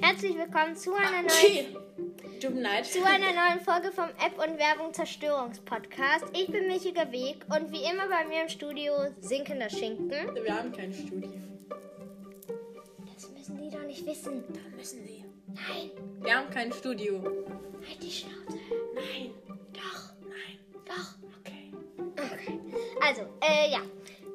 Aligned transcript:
Herzlich 0.00 0.36
willkommen 0.36 0.76
zu 0.76 0.94
einer 0.94 1.22
neuen, 1.22 1.76
zu 2.40 3.04
einer 3.04 3.32
neuen 3.32 3.60
Folge 3.64 3.92
vom 3.92 4.08
App 4.24 4.38
und 4.38 4.58
Werbung 4.58 4.92
Zerstörungspodcast. 4.92 6.24
Ich 6.32 6.46
bin 6.50 6.66
Michiger 6.66 7.10
Weg 7.12 7.44
und 7.48 7.70
wie 7.70 7.82
immer 7.84 8.08
bei 8.08 8.24
mir 8.26 8.42
im 8.42 8.48
Studio 8.48 8.92
sinkender 9.20 9.68
Schinken. 9.70 10.10
Wir 10.34 10.54
haben 10.56 10.72
kein 10.72 10.92
Studio. 10.92 11.30
Das 13.14 13.30
müssen 13.30 13.58
die 13.58 13.70
doch 13.70 13.82
nicht 13.82 14.06
wissen. 14.06 14.44
Da 14.48 14.76
müssen 14.76 15.04
sie. 15.06 15.24
Nein, 15.48 15.90
Wir 16.22 16.36
haben 16.36 16.50
kein 16.50 16.72
Studio. 16.72 17.20
halt 17.86 18.02
die 18.02 18.10
Schnauze. 18.10 18.58
Nein. 18.94 19.32
Doch, 19.72 20.12
Nein. 20.22 20.58
doch. 20.86 21.14
Okay. 21.40 21.72
Okay. 22.16 22.60
Also, 23.06 23.22
äh, 23.42 23.70
ja. 23.72 23.80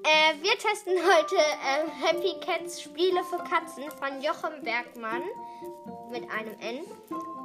Äh, 0.08 0.36
wir 0.44 0.52
testen 0.60 0.94
heute 0.94 1.36
äh, 1.36 1.90
Happy 2.06 2.36
Cats 2.40 2.80
Spiele 2.84 3.24
für 3.24 3.38
Katzen 3.38 3.86
von 3.90 4.22
Jochem 4.22 4.62
Bergmann 4.64 5.24
mit 6.10 6.30
einem 6.32 6.60
N. 6.60 6.78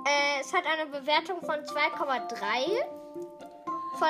Äh, 0.06 0.40
es 0.40 0.52
hat 0.52 0.64
eine 0.66 0.86
Bewertung 0.90 1.40
von 1.40 1.56
2,3 1.60 2.84
von, 3.98 4.08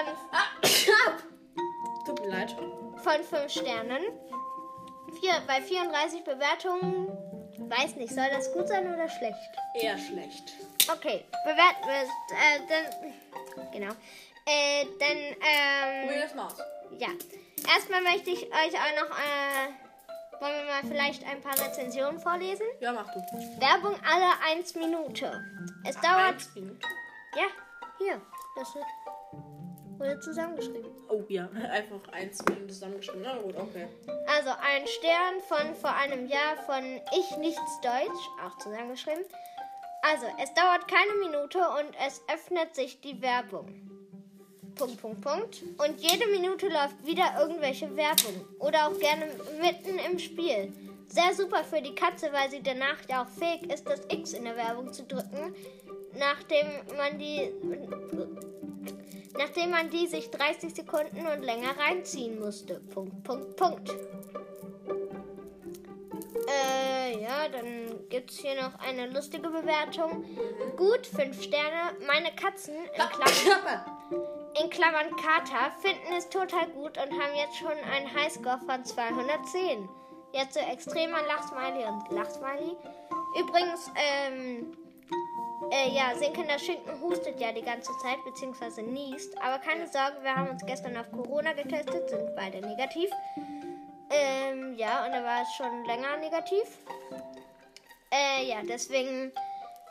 Tut 2.06 2.20
mir 2.20 2.28
leid. 2.28 2.54
von 3.02 3.22
5 3.24 3.50
Sternen. 3.50 4.02
Vier, 5.20 5.32
bei 5.46 5.60
34 5.60 6.22
Bewertungen, 6.22 7.08
weiß 7.68 7.96
nicht, 7.96 8.14
soll 8.14 8.28
das 8.30 8.52
gut 8.52 8.68
sein 8.68 8.86
oder 8.92 9.08
schlecht? 9.08 9.36
Eher 9.74 9.98
schlecht. 9.98 10.52
Okay, 10.92 11.24
bewerten 11.44 11.86
wir 11.86 12.02
es. 12.02 12.08
Äh, 12.32 12.60
dann, 12.68 13.70
genau. 13.72 13.92
Äh, 14.46 14.86
dann, 14.98 15.18
ähm. 15.18 16.36
Mal 16.36 16.46
aus. 16.46 16.58
Ja, 16.98 17.08
erstmal 17.74 18.02
möchte 18.02 18.30
ich 18.30 18.42
euch 18.46 18.74
auch 18.74 18.94
noch, 19.02 19.10
äh, 19.18 19.89
wollen 20.40 20.54
wir 20.54 20.64
mal 20.64 20.82
vielleicht 20.86 21.24
ein 21.26 21.40
paar 21.40 21.52
Rezensionen 21.58 22.18
vorlesen? 22.20 22.66
Ja, 22.80 22.92
mach 22.92 23.12
du. 23.12 23.20
Werbung 23.60 23.94
alle 24.08 24.56
1 24.56 24.74
Minute. 24.74 25.44
Es 25.84 25.96
dauert, 25.96 26.34
Eins 26.34 26.54
Minute. 26.54 26.86
ja, 27.36 27.44
hier, 27.98 28.20
das 28.56 28.74
wird, 28.74 28.84
wurde 29.98 30.20
zusammengeschrieben. 30.20 30.90
Oh 31.08 31.22
ja, 31.28 31.48
einfach 31.70 32.00
eins 32.12 32.42
Minute 32.46 32.68
zusammengeschrieben. 32.68 33.22
Na 33.22 33.36
gut, 33.36 33.56
okay. 33.56 33.88
Also 34.26 34.50
ein 34.50 34.86
Stern 34.86 35.40
von 35.48 35.74
vor 35.74 35.94
einem 35.94 36.26
Jahr 36.26 36.56
von 36.66 36.82
Ich 37.18 37.36
Nichts 37.38 37.80
Deutsch, 37.82 38.28
auch 38.44 38.56
zusammengeschrieben. 38.58 39.24
Also, 40.02 40.24
es 40.42 40.52
dauert 40.54 40.88
keine 40.88 41.12
Minute 41.26 41.58
und 41.58 41.94
es 42.06 42.22
öffnet 42.32 42.74
sich 42.74 43.02
die 43.02 43.20
Werbung. 43.20 43.89
Punkt, 44.74 45.00
Punkt, 45.00 45.20
Punkt. 45.20 45.62
Und 45.78 46.00
jede 46.00 46.26
Minute 46.28 46.68
läuft 46.68 47.04
wieder 47.04 47.24
irgendwelche 47.38 47.94
Werbung. 47.96 48.44
Oder 48.58 48.88
auch 48.88 48.98
gerne 48.98 49.26
mitten 49.60 49.98
im 49.98 50.18
Spiel. 50.18 50.72
Sehr 51.08 51.34
super 51.34 51.64
für 51.64 51.82
die 51.82 51.94
Katze, 51.94 52.32
weil 52.32 52.50
sie 52.50 52.62
danach 52.62 52.98
ja 53.08 53.22
auch 53.22 53.28
fähig 53.28 53.70
ist, 53.72 53.88
das 53.88 54.02
X 54.08 54.32
in 54.32 54.44
der 54.44 54.56
Werbung 54.56 54.92
zu 54.92 55.02
drücken, 55.02 55.54
nachdem 56.16 56.66
man 56.96 57.18
die 57.18 57.50
nachdem 59.36 59.70
man 59.70 59.90
die 59.90 60.06
sich 60.06 60.30
30 60.30 60.74
Sekunden 60.74 61.26
und 61.26 61.42
länger 61.42 61.76
reinziehen 61.78 62.38
musste. 62.38 62.80
Punkt, 62.92 63.22
Punkt, 63.22 63.56
Punkt. 63.56 63.90
Äh, 66.50 67.22
ja, 67.22 67.48
dann 67.48 68.08
gibt 68.08 68.30
es 68.30 68.38
hier 68.38 68.60
noch 68.60 68.78
eine 68.80 69.06
lustige 69.06 69.48
Bewertung. 69.48 70.24
Gut, 70.76 71.06
5 71.06 71.42
Sterne. 71.42 71.96
Meine 72.06 72.34
Katzen, 72.34 72.74
in 72.74 73.08
Klammern, 73.10 73.80
in 74.62 74.70
Klammern 74.70 75.16
Kater, 75.16 75.70
finden 75.80 76.12
es 76.16 76.28
total 76.28 76.68
gut 76.68 76.98
und 76.98 77.12
haben 77.12 77.34
jetzt 77.36 77.56
schon 77.56 77.72
einen 77.92 78.12
Highscore 78.12 78.60
von 78.66 78.84
210. 78.84 79.88
Jetzt 80.32 80.54
so 80.54 80.60
extremer 80.60 81.22
Lachsmiley 81.26 81.84
und 81.86 82.10
Lachsmiley. 82.12 82.76
Übrigens, 83.38 83.90
ähm, 83.96 84.76
äh, 85.70 85.90
ja, 85.90 86.14
sinkender 86.16 86.58
Schinken 86.58 87.00
hustet 87.00 87.38
ja 87.40 87.52
die 87.52 87.62
ganze 87.62 87.92
Zeit, 87.98 88.24
beziehungsweise 88.24 88.82
niest. 88.82 89.36
Aber 89.42 89.58
keine 89.58 89.86
Sorge, 89.86 90.16
wir 90.22 90.34
haben 90.34 90.50
uns 90.50 90.64
gestern 90.64 90.96
auf 90.96 91.10
Corona 91.12 91.52
getestet, 91.52 92.08
sind 92.08 92.34
beide 92.34 92.60
negativ. 92.60 93.10
Ähm, 94.10 94.76
ja, 94.76 95.04
und 95.06 95.12
er 95.12 95.24
war 95.24 95.42
es 95.42 95.52
schon 95.56 95.84
länger 95.84 96.16
negativ. 96.16 96.66
Äh, 98.12 98.48
ja, 98.48 98.56
deswegen 98.68 99.32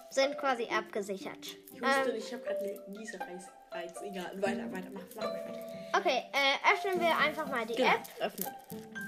sind 0.09 0.37
quasi 0.37 0.67
abgesichert. 0.69 1.45
Ich 1.73 1.81
wusste 1.81 2.09
Ähm, 2.09 2.15
nicht, 2.15 2.27
ich 2.27 2.33
habe 2.33 2.43
gerade 2.43 2.59
einen 2.85 2.91
Nieserreiz. 2.93 3.45
Reiz. 3.71 4.01
Egal, 4.01 4.31
weiter, 4.41 4.71
weiter, 4.71 4.87
mach, 4.93 5.01
mach 5.15 5.23
weiter. 5.23 5.53
okay, 5.97 6.23
äh, 6.33 6.73
öffnen 6.73 6.99
wir 6.99 7.17
einfach 7.17 7.47
mal 7.47 7.65
die 7.65 7.75
Genau, 7.75 7.89
App 7.89 8.01
öffnen. 8.19 8.53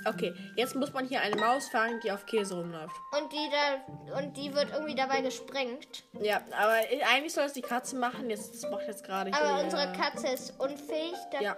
Okay, 0.07 0.33
jetzt 0.55 0.75
muss 0.75 0.91
man 0.93 1.05
hier 1.07 1.21
eine 1.21 1.35
Maus 1.35 1.69
fangen, 1.69 1.99
die 2.03 2.11
auf 2.11 2.25
Käse 2.25 2.55
rumläuft. 2.55 2.95
und 3.19 3.31
die 3.31 3.49
da 3.51 4.17
und 4.17 4.35
die 4.35 4.53
wird 4.53 4.71
irgendwie 4.71 4.95
dabei 4.95 5.21
gesprengt. 5.21 6.03
Ja, 6.19 6.41
aber 6.57 6.73
eigentlich 7.11 7.33
soll 7.33 7.45
es 7.45 7.53
die 7.53 7.61
Katze 7.61 7.95
machen. 7.95 8.29
Jetzt, 8.29 8.53
das 8.63 8.69
macht 8.71 8.87
jetzt 8.87 9.03
gerade 9.03 9.31
Aber 9.33 9.55
hier. 9.55 9.63
unsere 9.63 9.91
Katze 9.93 10.27
ist 10.29 10.59
unfähig. 10.59 11.13
Ja. 11.39 11.55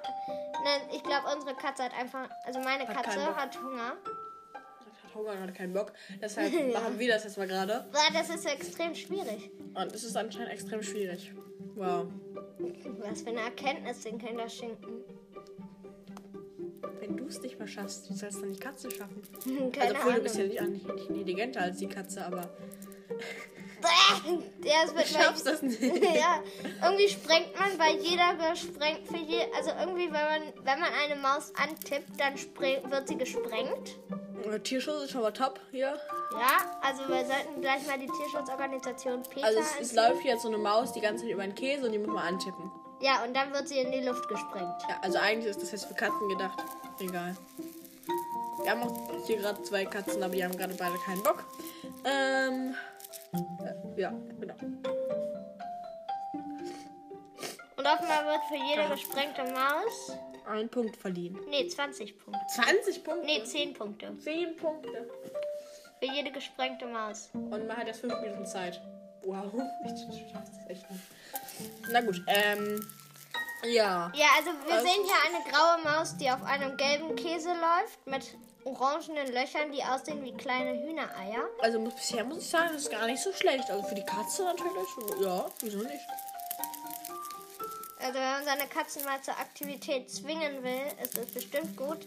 Nein, 0.65 0.81
ich 0.93 1.03
glaube, 1.03 1.27
unsere 1.33 1.55
Katze 1.55 1.83
hat 1.83 1.93
einfach, 1.97 2.29
also 2.45 2.59
meine 2.59 2.85
Hat 2.87 3.03
Katze 3.03 3.35
hat 3.35 3.57
Hunger. 3.61 3.93
Hunger 5.15 5.31
und 5.31 5.39
hat 5.41 5.55
keinen 5.55 5.73
Bock. 5.73 5.93
Deshalb 6.21 6.51
machen 6.73 6.97
wir 6.99 7.07
das 7.09 7.23
jetzt 7.23 7.37
mal 7.37 7.47
gerade. 7.47 7.85
Boah, 7.91 8.07
das 8.13 8.29
ist 8.29 8.45
extrem 8.45 8.93
schwierig. 8.95 9.49
Und 9.73 9.93
es 9.93 10.03
ist 10.03 10.15
anscheinend 10.15 10.51
extrem 10.51 10.81
schwierig. 10.83 11.31
Wow. 11.75 12.07
Was 12.99 13.21
für 13.21 13.29
eine 13.29 13.41
Erkenntnis 13.41 14.01
den 14.01 14.17
Kinder 14.19 14.47
schinken. 14.47 15.03
Wenn 16.99 17.17
du 17.17 17.25
es 17.25 17.41
nicht 17.41 17.57
mehr 17.59 17.67
schaffst, 17.67 18.09
wie 18.09 18.13
sollst 18.15 18.37
du 18.37 18.41
dann 18.41 18.53
die 18.53 18.59
Katze 18.59 18.89
schaffen? 18.91 19.21
Keine 19.71 19.81
also, 19.89 19.95
obwohl, 19.97 20.13
du 20.15 20.21
bist 20.21 20.37
ja 20.37 20.43
Ahnung. 20.61 20.73
nicht, 20.73 20.87
nicht 20.95 21.09
intelligenter 21.09 21.61
als 21.61 21.77
die 21.77 21.87
Katze, 21.87 22.25
aber 22.25 22.49
Ja, 24.63 24.75
es 24.85 24.95
wird 24.95 25.09
du 25.09 25.13
schaffst 25.13 25.45
das 25.45 25.61
nicht. 25.61 25.81
ja, 25.81 26.41
irgendwie 26.81 27.09
sprengt 27.09 27.49
man, 27.59 27.77
weil 27.77 27.97
jeder 27.97 28.33
gesprengt 28.51 29.05
für 29.07 29.17
je, 29.17 29.41
also 29.57 29.71
irgendwie, 29.77 30.05
wenn 30.05 30.11
man, 30.11 30.41
wenn 30.63 30.79
man 30.79 30.89
eine 31.03 31.19
Maus 31.19 31.51
antippt, 31.55 32.17
dann 32.17 32.35
spre- 32.35 32.89
wird 32.89 33.07
sie 33.09 33.17
gesprengt. 33.17 33.97
Tierschutz 34.59 35.03
ist 35.03 35.11
schon 35.11 35.21
mal 35.21 35.31
top 35.31 35.59
hier. 35.71 35.97
Ja, 36.33 36.57
also 36.81 37.07
wir 37.07 37.25
sollten 37.25 37.61
gleich 37.61 37.85
mal 37.87 37.97
die 37.99 38.07
Tierschutzorganisation 38.07 39.23
PETA 39.23 39.45
Also, 39.47 39.59
es, 39.59 39.65
es 39.71 39.77
anziehen. 39.77 39.95
läuft 39.95 40.25
jetzt 40.25 40.41
so 40.43 40.47
eine 40.49 40.57
Maus 40.57 40.91
die 40.93 41.01
ganze 41.01 41.23
Zeit 41.23 41.33
über 41.33 41.43
den 41.43 41.55
Käse 41.55 41.85
und 41.85 41.91
die 41.91 41.99
muss 41.99 42.07
man 42.07 42.27
antippen. 42.27 42.71
Ja, 43.01 43.23
und 43.23 43.33
dann 43.35 43.51
wird 43.53 43.67
sie 43.67 43.79
in 43.79 43.91
die 43.91 44.01
Luft 44.01 44.27
gesprengt. 44.29 44.75
Ja, 44.89 44.97
also, 45.01 45.17
eigentlich 45.19 45.47
ist 45.51 45.61
das 45.61 45.71
jetzt 45.71 45.85
für 45.85 45.93
Katzen 45.93 46.27
gedacht. 46.29 46.57
Egal. 46.99 47.35
Wir 48.63 48.71
haben 48.71 48.83
auch 48.83 49.25
hier 49.25 49.37
gerade 49.37 49.61
zwei 49.63 49.83
Katzen, 49.85 50.23
aber 50.23 50.33
die 50.33 50.43
haben 50.43 50.55
gerade 50.55 50.73
beide 50.75 50.95
keinen 51.05 51.23
Bock. 51.23 51.43
Ähm. 52.05 52.75
äh, 53.33 54.01
Ja, 54.01 54.13
genau. 54.39 54.53
Und 57.75 57.85
offenbar 57.87 58.25
wird 58.25 58.41
für 58.47 58.55
jede 58.55 58.87
gesprengte 58.89 59.43
Maus, 59.51 60.17
Ein 60.45 60.69
Punkt 60.69 60.97
verliehen. 60.97 61.39
nee, 61.49 61.67
20 61.67 62.17
Punkte. 62.19 62.39
20 62.55 63.03
Punkte? 63.03 63.25
Nee, 63.25 63.43
10 63.43 63.73
Punkte. 63.73 64.17
10 64.19 64.55
Punkte. 64.57 65.09
Für 65.99 66.11
jede 66.13 66.31
gesprengte 66.31 66.85
Maus. 66.85 67.29
Und 67.33 67.67
man 67.67 67.77
hat 67.77 67.87
jetzt 67.87 68.01
5 68.01 68.13
Minuten 68.21 68.45
Zeit. 68.45 68.81
Wow, 69.23 69.45
ich 69.85 70.31
schaff's 70.31 70.51
das 70.51 70.69
echt 70.69 70.89
nicht. 70.91 71.03
Na 71.89 72.01
gut, 72.01 72.21
ähm. 72.27 72.85
Ja. 73.65 74.11
Ja, 74.13 74.27
also 74.37 74.49
wir 74.67 74.75
Was? 74.75 74.81
sehen 74.83 75.01
hier 75.05 75.15
eine 75.25 75.49
graue 75.49 75.81
Maus, 75.85 76.17
die 76.17 76.29
auf 76.29 76.43
einem 76.43 76.75
gelben 76.75 77.15
Käse 77.15 77.47
läuft, 77.49 78.05
mit 78.05 78.35
orangenen 78.65 79.27
Löchern, 79.31 79.71
die 79.71 79.81
aussehen 79.81 80.21
wie 80.23 80.33
kleine 80.33 80.73
Hühnereier. 80.83 81.47
Also 81.61 81.79
muss, 81.79 81.95
bisher 81.95 82.25
muss 82.25 82.39
ich 82.39 82.49
sagen, 82.49 82.71
das 82.73 82.83
ist 82.83 82.91
gar 82.91 83.05
nicht 83.05 83.23
so 83.23 83.31
schlecht. 83.31 83.69
Also 83.71 83.83
für 83.83 83.95
die 83.95 84.05
Katze 84.05 84.43
natürlich. 84.43 85.21
Ja, 85.21 85.45
wieso 85.61 85.77
nicht? 85.77 86.05
Also 88.03 88.15
wenn 88.15 88.31
man 88.31 88.43
seine 88.43 88.67
Katzen 88.67 89.05
mal 89.05 89.21
zur 89.21 89.37
Aktivität 89.39 90.09
zwingen 90.09 90.61
will, 90.61 90.81
ist 91.01 91.17
das 91.17 91.25
bestimmt 91.27 91.77
gut. 91.77 91.99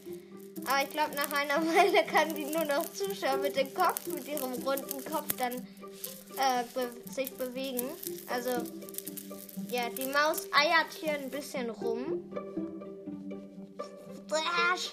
Aber 0.66 0.82
ich 0.82 0.90
glaube, 0.90 1.14
nach 1.14 1.32
einer 1.32 1.66
Weile 1.74 2.04
kann 2.04 2.34
die 2.34 2.44
nur 2.44 2.64
noch 2.66 2.84
zuschauen 2.92 3.41
mit 3.41 3.56
dem 3.56 3.72
Kopf, 3.72 4.06
mit 4.06 4.28
ihrem 4.28 4.53
runden 4.53 5.03
Kopf 5.04 5.32
dann 5.38 5.54
äh, 5.54 6.65
be 6.74 6.91
sich 7.10 7.32
bewegen. 7.32 7.80
Also 8.28 8.50
ja, 9.71 9.88
die 9.88 10.06
Maus 10.06 10.47
eiert 10.53 10.92
hier 11.00 11.15
ein 11.15 11.30
bisschen 11.30 11.71
rum. 11.71 12.30
Brasch. 14.28 14.92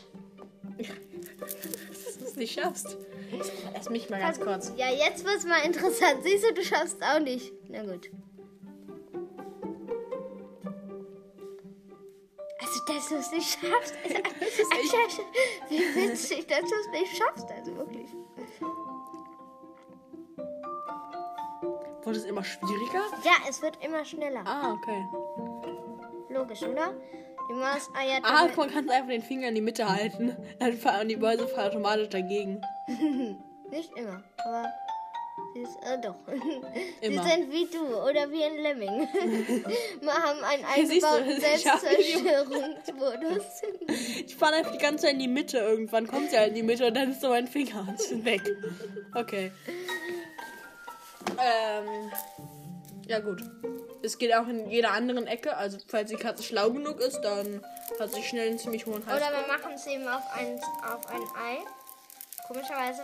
Dass 1.38 2.18
du 2.18 2.26
es 2.26 2.36
nicht 2.38 2.54
schaffst. 2.54 2.96
Lass 3.74 3.90
mich 3.90 4.10
mal 4.10 4.22
ganz 4.22 4.40
kurz. 4.40 4.72
Ja, 4.78 4.90
jetzt 4.90 5.26
wird's 5.26 5.44
mal 5.44 5.66
interessant. 5.66 6.24
Siehst 6.24 6.46
du, 6.46 6.54
du 6.54 6.64
schaffst 6.64 7.04
auch 7.04 7.20
nicht. 7.20 7.52
Na 7.68 7.84
gut. 7.84 8.10
Dass 12.88 13.10
du 13.10 13.16
es 13.16 13.32
nicht 13.32 13.60
schaffst. 13.60 13.96
Also, 14.04 14.18
also, 15.06 15.24
wie 15.70 15.80
witzig, 15.96 16.48
dass 16.48 16.62
du 16.62 16.76
es 16.76 16.88
nicht 16.92 17.18
schaffst. 17.18 17.52
Also 17.52 17.76
wirklich. 17.76 18.10
Wurde 22.04 22.18
es 22.18 22.26
immer 22.26 22.44
schwieriger? 22.44 23.02
Ja, 23.24 23.32
es 23.50 23.62
wird 23.62 23.84
immer 23.84 24.04
schneller. 24.04 24.42
Ah, 24.46 24.74
okay. 24.74 25.06
Logisch, 26.30 26.62
oder? 26.64 26.94
Die 27.50 27.54
Maus 27.54 27.90
eiert. 27.96 28.22
Ah, 28.24 28.42
damit- 28.42 28.58
man 28.58 28.70
kann 28.70 28.90
einfach 28.90 29.10
den 29.10 29.22
Finger 29.22 29.48
in 29.50 29.56
die 29.56 29.62
Mitte 29.62 29.88
halten. 29.88 30.36
Dann 30.60 30.74
fahren 30.74 31.08
die 31.08 31.16
Mäuse 31.18 31.46
automatisch 31.58 32.10
dagegen. 32.10 32.62
Nicht 33.70 33.92
immer, 33.98 34.24
aber 34.46 34.70
Sie 35.54 35.62
ist, 35.62 35.78
äh, 35.84 36.00
doch. 36.00 36.16
Immer. 37.02 37.24
Sie 37.24 37.30
sind 37.30 37.52
wie 37.52 37.66
du 37.66 37.98
oder 37.98 38.32
wie 38.32 38.44
ein 38.44 38.58
Lemming. 38.58 38.90
Wir 40.02 40.14
haben 40.14 40.44
einen 40.44 40.66
eingebauten 40.66 41.40
Selbstzerstörungsmodus. 41.40 43.44
Ich 44.26 44.36
fahre 44.36 44.56
einfach 44.56 44.72
die 44.72 44.80
ganze 44.80 45.06
Zeit 45.06 45.14
in 45.14 45.20
die 45.20 45.28
Mitte. 45.28 45.60
Irgendwann 45.60 46.08
kommt 46.08 46.32
sie 46.32 46.38
halt 46.38 46.50
in 46.50 46.56
die 46.56 46.64
Mitte 46.64 46.88
und 46.88 46.96
dann 46.96 47.12
ist 47.12 47.22
so 47.22 47.30
mein 47.30 47.48
Finger 47.48 47.88
und 47.88 48.26
weg. 48.26 48.42
Okay. 49.14 49.52
Ähm. 51.40 52.12
Ja, 53.08 53.20
gut. 53.20 53.42
Es 54.02 54.18
geht 54.18 54.34
auch 54.34 54.48
in 54.48 54.70
jeder 54.70 54.92
anderen 54.92 55.28
Ecke. 55.28 55.56
Also, 55.56 55.78
falls 55.88 56.10
die 56.10 56.16
Katze 56.16 56.44
schlau 56.44 56.72
genug 56.72 57.00
ist, 57.00 57.22
dann 57.22 57.64
hat 58.00 58.14
sie 58.14 58.24
schnell 58.24 58.50
einen 58.50 58.60
ziemlich 58.60 58.86
hohen 58.86 59.06
Hals. 59.06 59.22
Oder 59.22 59.32
wir 59.32 59.48
machen 59.48 59.74
es 59.76 59.86
eben 59.88 60.08
auf 60.08 60.24
ein, 60.36 60.60
auf 60.84 61.08
ein 61.10 61.22
Ei. 61.22 61.60
Komischerweise 62.48 63.04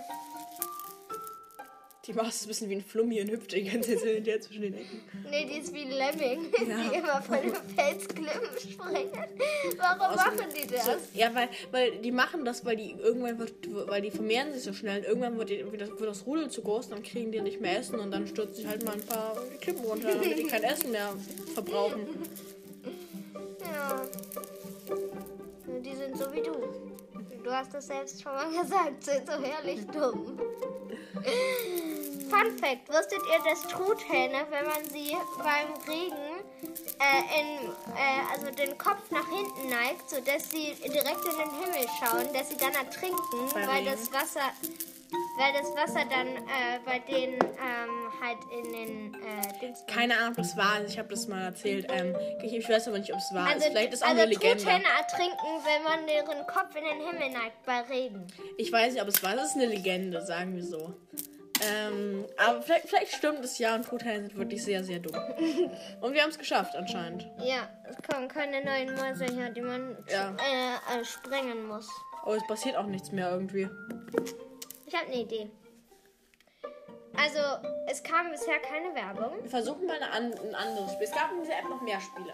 die 2.10 2.16
macht 2.16 2.30
es 2.30 2.42
ein 2.42 2.48
bisschen 2.48 2.70
wie 2.72 2.76
ein 2.76 2.84
Flummi 2.84 3.22
und 3.22 3.30
hüpft 3.30 3.52
die 3.52 3.64
ganze 3.64 3.96
Zeit 3.96 4.26
hin 4.26 4.34
und 4.34 4.44
zwischen 4.44 4.62
den 4.64 4.74
Ecken. 4.74 5.02
Nee, 5.30 5.46
die 5.46 5.60
ist 5.60 5.72
wie 5.72 5.82
ein 5.82 5.92
Lemming, 5.92 6.52
ja. 6.68 6.90
die 6.90 6.98
immer 6.98 7.22
von 7.22 7.38
den 7.40 7.54
Felsklippen 7.76 8.58
springen. 8.58 9.12
Warum 9.78 10.02
Aus 10.02 10.16
machen 10.16 10.48
die 10.58 10.68
das? 10.68 10.86
So, 10.86 10.92
ja, 11.14 11.34
weil, 11.36 11.50
weil 11.70 11.98
die 11.98 12.12
machen 12.12 12.46
das, 12.46 12.66
weil 12.66 12.78
die 12.78 12.96
irgendwann 13.00 13.38
wird, 13.38 13.54
weil 13.88 14.02
die 14.02 14.10
vermehren 14.10 14.52
sich 14.54 14.64
so 14.64 14.74
schnell 14.74 15.02
und 15.02 15.06
irgendwann 15.06 15.38
wird, 15.38 15.52
die, 15.52 15.72
wird, 15.72 15.82
das, 15.82 15.90
wird 15.90 16.10
das 16.10 16.26
Rudel 16.26 16.50
zu 16.50 16.64
groß, 16.64 16.90
dann 16.90 17.04
kriegen 17.04 17.32
die 17.32 17.42
nicht 17.42 17.62
mehr 17.62 17.78
Essen 17.78 18.00
und 18.00 18.10
dann 18.10 18.26
stürzen 18.28 18.56
sich 18.56 18.68
halt 18.68 18.84
mal 18.84 18.94
ein 18.94 19.06
paar 19.06 19.38
Klippen 19.62 19.86
runter, 19.86 20.10
damit 20.16 20.40
die 20.40 20.48
kein 20.48 20.64
Essen 20.64 20.92
mehr 20.92 21.14
verbrauchen. 21.54 22.08
Ja. 23.62 24.02
Die 25.68 25.96
sind 25.96 26.18
so 26.18 26.34
wie 26.34 26.42
du. 26.42 26.54
Du 27.44 27.52
hast 27.52 27.74
das 27.74 27.88
selbst 27.88 28.22
schon 28.22 28.32
mal 28.34 28.50
gesagt, 28.62 29.04
sind 29.04 29.28
so 29.28 29.34
herrlich 29.44 29.86
dumm. 29.88 30.40
Fun 32.30 32.58
Fact: 32.58 32.90
Wusstet 32.90 33.20
ihr, 33.28 33.44
dass 33.50 33.62
Truthähne, 33.64 34.46
wenn 34.50 34.66
man 34.66 34.84
sie 34.86 35.16
beim 35.38 35.74
Regen 35.88 36.44
äh, 37.00 37.40
in, 37.40 37.70
äh, 37.96 38.34
also 38.34 38.52
den 38.52 38.78
Kopf 38.78 39.10
nach 39.12 39.28
hinten 39.28 39.70
neigt, 39.70 40.10
sodass 40.10 40.50
sie 40.50 40.76
direkt 40.76 41.26
in 41.26 41.38
den 41.38 41.52
Himmel 41.60 41.88
schauen, 42.00 42.34
dass 42.34 42.50
sie 42.50 42.58
dann 42.58 42.74
ertrinken, 42.74 43.54
weil 43.54 43.86
das 43.86 44.12
Wasser 44.14 44.52
weil 45.38 45.54
das 45.54 45.76
Wasser 45.76 46.06
dann 46.10 46.28
äh, 46.28 46.80
bei 46.86 47.00
denen 47.00 47.36
ähm, 47.36 48.12
halt 48.22 48.38
in 48.52 48.74
den 48.74 49.14
äh, 49.16 49.60
Dings. 49.60 49.84
Keine 49.88 50.18
Ahnung, 50.18 50.38
was 50.38 50.56
war. 50.58 50.74
Also 50.74 50.88
ich 50.88 51.00
habe 51.00 51.10
das 51.10 51.28
mal 51.28 51.46
erzählt. 51.46 51.88
Ähm, 51.90 52.16
ich 52.44 52.68
weiß 52.70 52.90
aber 52.90 53.00
nicht, 53.00 53.14
ob 53.14 53.20
es 53.20 53.34
war. 53.34 53.48
Also, 53.48 53.68
Vielleicht 53.68 53.94
ist 53.94 54.04
auch 54.04 54.10
also 54.10 54.22
eine 54.22 54.30
Legende. 54.30 54.64
Truthähne 54.64 54.84
ertrinken, 55.00 55.48
wenn 55.64 55.84
man 55.84 56.08
deren 56.08 56.46
Kopf 56.46 56.76
in 56.76 56.84
den 56.84 57.08
Himmel 57.08 57.30
neigt 57.32 57.66
bei 57.66 57.82
Regen. 57.82 58.28
Ich 58.58 58.72
weiß 58.72 58.94
nicht, 58.94 59.02
ob 59.02 59.08
es 59.08 59.24
war. 59.24 59.36
Das 59.36 59.52
ist 59.52 59.56
eine 59.56 59.68
Legende, 59.68 60.24
sagen 60.26 60.56
wir 60.56 60.64
so. 60.64 60.94
Ähm, 61.62 62.26
aber 62.38 62.62
vielleicht, 62.62 62.88
vielleicht 62.88 63.16
stimmt 63.16 63.44
es 63.44 63.58
ja 63.58 63.76
und 63.76 63.86
Truthähne 63.86 64.28
sind 64.28 64.38
wirklich 64.38 64.64
sehr, 64.64 64.84
sehr 64.84 65.00
dumm. 65.00 65.16
und 66.02 66.14
wir 66.14 66.22
haben 66.22 66.30
es 66.30 66.38
geschafft 66.38 66.76
anscheinend. 66.76 67.30
Ja, 67.40 67.68
es 67.90 67.98
kommen 68.08 68.28
keine 68.28 68.64
neuen 68.64 68.96
Mäuse 68.96 69.26
her, 69.26 69.50
die 69.50 69.62
man 69.62 69.98
ja. 70.10 70.36
äh, 70.38 71.00
äh, 71.00 71.04
sprengen 71.04 71.68
muss. 71.68 71.90
Aber 72.24 72.36
es 72.36 72.48
passiert 72.48 72.76
auch 72.76 72.86
nichts 72.86 73.12
mehr 73.12 73.32
irgendwie. 73.32 73.70
Ich 74.86 74.96
habe 74.96 75.06
eine 75.08 75.22
Idee. 75.22 75.50
Also, 77.16 77.40
es 77.88 78.02
kam 78.04 78.32
bisher 78.32 78.60
keine 78.60 78.94
Werbung. 78.96 79.42
Wir 79.42 79.50
versuchen 79.50 79.86
mal 79.86 79.98
eine 79.98 80.12
an, 80.12 80.34
ein 80.34 80.56
anderes 80.56 80.94
Spiel. 80.94 81.08
Es 81.08 81.12
gab 81.12 81.32
in 81.32 81.42
dieser 81.42 81.60
App 81.60 81.70
noch 81.70 81.82
mehr 81.82 82.00
Spiele. 82.00 82.34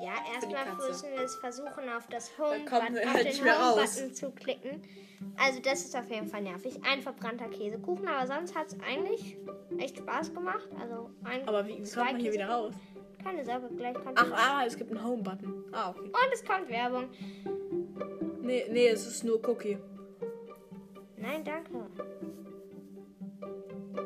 Ja, 0.00 0.14
erstmal 0.34 0.88
müssen 0.88 1.10
wir 1.10 1.20
es 1.20 1.34
versuchen, 1.36 1.88
auf 1.96 2.06
das 2.08 2.36
Home-Button 2.38 3.12
halt 3.12 3.42
Home 3.44 4.12
zu 4.12 4.30
klicken. 4.30 4.82
Also 5.36 5.60
das 5.60 5.84
ist 5.84 5.96
auf 5.96 6.08
jeden 6.10 6.28
Fall 6.28 6.42
nervig. 6.42 6.80
Ein 6.82 7.02
verbrannter 7.02 7.48
Käsekuchen, 7.48 8.08
aber 8.08 8.26
sonst 8.26 8.54
hat 8.54 8.68
es 8.68 8.76
eigentlich 8.80 9.36
echt 9.78 9.98
Spaß 9.98 10.32
gemacht. 10.34 10.68
Also 10.80 11.10
ein, 11.24 11.46
aber 11.46 11.66
wie, 11.66 11.84
wie 11.84 11.90
kommt 11.90 12.12
man 12.12 12.20
hier 12.20 12.32
wieder 12.32 12.48
raus? 12.48 12.74
Keine 13.22 13.44
Sorge, 13.44 13.68
gleich 13.76 13.94
kommt 13.94 14.18
Ach, 14.18 14.32
ah, 14.32 14.64
es 14.66 14.76
gibt 14.76 14.90
einen 14.90 15.04
Home-Button. 15.04 15.64
Ah, 15.72 15.90
okay. 15.90 16.06
Und 16.06 16.32
es 16.32 16.44
kommt 16.44 16.68
Werbung. 16.68 17.08
Nee, 18.40 18.66
nee, 18.70 18.88
es 18.88 19.06
ist 19.06 19.22
nur 19.22 19.46
Cookie. 19.48 19.78
Nein, 21.16 21.44
danke. 21.44 21.86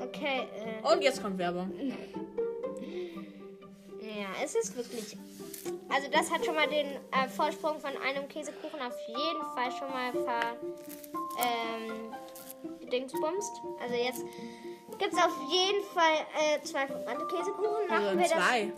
Okay. 0.03 0.49
Äh. 0.55 0.93
Und 0.93 1.03
jetzt 1.03 1.23
kommt 1.23 1.39
Werbung. 1.39 1.73
Ja, 4.17 4.29
es 4.43 4.55
ist 4.55 4.75
wirklich. 4.75 5.17
Also 5.91 6.09
das 6.11 6.31
hat 6.31 6.45
schon 6.45 6.55
mal 6.55 6.67
den 6.69 6.87
äh, 6.87 7.29
Vorsprung 7.29 7.79
von 7.79 7.91
einem 7.99 8.27
Käsekuchen 8.29 8.81
auf 8.81 8.97
jeden 9.09 9.43
Fall 9.55 9.71
schon 9.79 9.91
mal 9.91 10.13
ver 10.13 10.57
ähm, 11.39 12.91
Dingsbumst. 12.91 13.53
Also 13.83 13.95
jetzt 13.95 14.23
gibt 14.99 15.13
es 15.13 15.19
auf 15.19 15.37
jeden 15.51 15.85
Fall 15.93 16.27
äh, 16.41 16.63
zwei 16.63 16.87
verbrannte 16.87 17.27
Käsekuchen. 17.27 17.89
Machen 17.89 18.07
also 18.07 18.19
wir 18.19 18.27
zwei. 18.27 18.73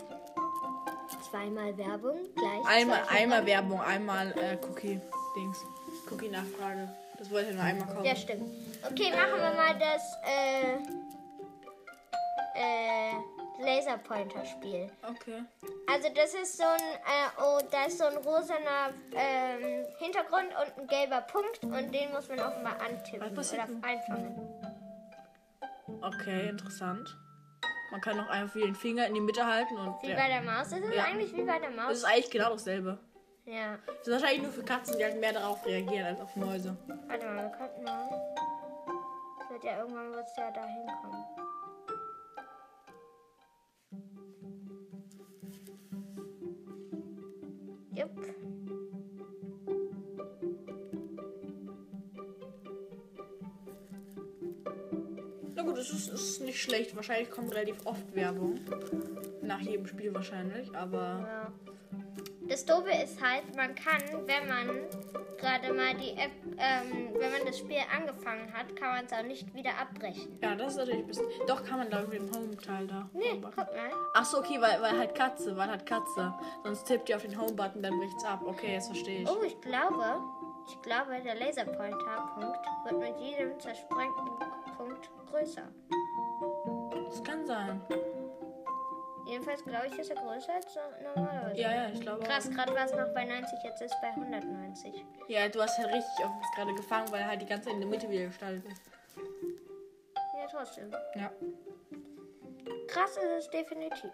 das 1.09 1.29
zweimal 1.29 1.77
Werbung 1.77 2.17
gleich. 2.35 2.65
Einmal, 2.67 3.03
einmal 3.09 3.45
Werbung, 3.45 3.81
einmal 3.81 4.31
äh, 4.37 4.57
Cookie 4.67 4.99
Dings. 5.35 5.65
Cookie 6.11 6.29
Nachfrage. 6.29 6.89
Das 7.17 7.31
wollte 7.31 7.49
ich 7.51 7.55
nur 7.55 7.63
einmal 7.63 7.87
kaufen. 7.87 8.05
Ja, 8.05 8.15
stimmt. 8.15 8.43
Okay, 8.85 9.11
machen 9.11 9.39
wir 9.39 9.53
mal 9.53 9.77
das 9.79 10.01
äh, 10.25 10.75
äh, 12.55 13.08
Laserpointer-Spiel. 13.59 14.89
Okay. 15.03 15.43
Also 15.91 16.09
das 16.15 16.33
ist 16.33 16.57
so 16.57 16.63
ein, 16.63 16.79
äh, 16.79 17.41
oh, 17.41 17.59
da 17.71 17.85
ist 17.85 17.97
so 17.97 18.05
ein 18.05 18.17
rosaner 18.17 18.93
ähm, 19.13 19.85
Hintergrund 19.99 20.47
und 20.47 20.81
ein 20.81 20.87
gelber 20.87 21.21
Punkt 21.21 21.63
und 21.63 21.93
den 21.93 22.11
muss 22.11 22.29
man 22.29 22.39
offenbar 22.39 22.79
antippen 22.81 23.31
oder 23.31 23.67
einfangen. 23.81 24.59
Okay, 26.01 26.49
interessant. 26.49 27.17
Man 27.91 28.01
kann 28.01 28.19
auch 28.19 28.29
einfach 28.29 28.55
wie 28.55 28.61
den 28.61 28.75
Finger 28.75 29.07
in 29.07 29.15
die 29.15 29.21
Mitte 29.21 29.45
halten 29.45 29.75
und. 29.75 30.01
Wie 30.03 30.11
ja. 30.11 30.15
bei 30.15 30.27
der 30.27 30.41
Maus. 30.41 30.69
Das 30.69 30.79
ist 30.79 30.93
ja. 30.93 31.03
eigentlich 31.03 31.35
wie 31.35 31.43
bei 31.43 31.59
der 31.59 31.71
Maus. 31.71 31.87
Das 31.89 31.97
ist 31.99 32.05
eigentlich 32.05 32.29
genau 32.29 32.51
dasselbe. 32.51 32.99
Ja. 33.45 33.79
Das 33.85 34.07
ist 34.07 34.13
wahrscheinlich 34.13 34.43
nur 34.43 34.51
für 34.51 34.63
Katzen, 34.63 34.97
die 34.97 35.03
halt 35.03 35.19
mehr 35.19 35.33
darauf 35.33 35.65
reagieren 35.65 36.05
als 36.05 36.21
auf 36.21 36.35
Mäuse. 36.35 36.77
Warte 37.07 37.25
mal, 37.25 37.43
wir 37.43 37.49
könnten 37.49 37.83
mal. 37.83 38.35
Das 39.39 39.49
wird 39.49 39.63
ja 39.63 39.79
irgendwann 39.79 40.11
wird 40.11 40.27
es 40.27 40.37
ja 40.37 40.51
da 40.51 40.65
hinkommen. 40.65 41.25
Gut, 55.69 55.77
es 55.77 55.91
ist, 55.91 56.09
ist 56.09 56.41
nicht 56.41 56.61
schlecht. 56.61 56.95
Wahrscheinlich 56.95 57.29
kommt 57.29 57.53
relativ 57.53 57.85
oft 57.85 58.15
Werbung. 58.15 58.59
Nach 59.41 59.59
jedem 59.59 59.87
Spiel 59.87 60.13
wahrscheinlich, 60.13 60.75
aber. 60.75 60.97
Ja. 60.99 61.53
Das 62.47 62.65
Dobe 62.65 62.89
ist 62.89 63.21
halt, 63.21 63.55
man 63.55 63.75
kann, 63.75 64.01
wenn 64.25 64.47
man 64.47 64.69
gerade 65.37 65.71
mal 65.71 65.93
die 65.93 66.17
App, 66.17 66.31
ähm, 66.57 67.09
wenn 67.13 67.31
man 67.31 67.45
das 67.45 67.59
Spiel 67.59 67.77
angefangen 67.95 68.51
hat, 68.51 68.75
kann 68.75 68.89
man 68.89 69.05
es 69.05 69.13
auch 69.13 69.21
nicht 69.21 69.53
wieder 69.53 69.69
abbrechen. 69.79 70.39
Ja, 70.41 70.55
das 70.55 70.71
ist 70.71 70.77
natürlich 70.77 71.01
ein 71.01 71.07
bisschen. 71.07 71.25
Doch, 71.45 71.63
kann 71.63 71.77
man 71.77 71.91
da 71.91 71.99
irgendwie 71.99 72.17
im 72.17 72.35
Home-Teil 72.35 72.87
da. 72.87 73.07
Nee, 73.13 73.39
guck 73.39 73.55
mal. 73.55 73.91
Ach 74.15 74.25
so, 74.25 74.39
okay, 74.39 74.59
weil, 74.59 74.81
weil 74.81 74.97
halt 74.97 75.13
Katze, 75.13 75.55
weil 75.55 75.69
halt 75.69 75.85
Katze. 75.85 76.33
Sonst 76.63 76.85
tippt 76.85 77.09
ihr 77.09 77.17
auf 77.17 77.21
den 77.21 77.39
Home-Button, 77.39 77.83
dann 77.83 77.99
bricht's 77.99 78.25
ab. 78.25 78.41
Okay, 78.43 78.73
jetzt 78.73 78.87
verstehe 78.87 79.21
ich. 79.21 79.29
Oh, 79.29 79.43
ich 79.45 79.61
glaube, 79.61 80.19
ich 80.67 80.81
glaube, 80.81 81.21
der 81.23 81.35
Laserpointer-Punkt 81.35 82.59
wird 82.85 82.99
mit 82.99 83.19
jedem 83.19 83.59
zersprengten 83.59 84.27
größer. 85.29 85.67
Das 87.09 87.23
kann 87.23 87.45
sein. 87.45 87.81
Jedenfalls 89.29 89.63
glaube 89.63 89.87
ich, 89.87 89.99
ist 89.99 90.09
er 90.09 90.15
größer 90.15 90.53
als 90.53 90.77
normalerweise. 91.03 91.61
Ja, 91.61 91.71
ja, 91.71 91.89
ich 91.89 92.01
glaube. 92.01 92.23
Krass, 92.23 92.49
gerade 92.49 92.73
war 92.73 92.85
es 92.85 92.91
noch 92.93 93.13
bei 93.13 93.25
90, 93.25 93.59
jetzt 93.63 93.81
ist 93.81 93.93
es 93.93 94.01
bei 94.01 94.09
190. 94.09 95.05
Ja, 95.27 95.47
du 95.47 95.61
hast 95.61 95.77
halt 95.77 95.89
richtig 95.89 96.25
auf 96.25 96.31
uns 96.35 96.47
gerade 96.55 96.73
gefangen, 96.73 97.11
weil 97.11 97.21
er 97.21 97.27
halt 97.27 97.41
die 97.41 97.45
ganze 97.45 97.65
Zeit 97.65 97.75
in 97.75 97.81
der 97.81 97.89
Mitte 97.89 98.09
wieder 98.09 98.25
gestaltet 98.25 98.65
ist. 98.65 98.81
Ja, 100.35 100.47
trotzdem. 100.49 100.91
Ja. 101.13 101.31
Krass 102.87 103.17
ist 103.17 103.45
es 103.45 103.49
definitiv. 103.51 104.11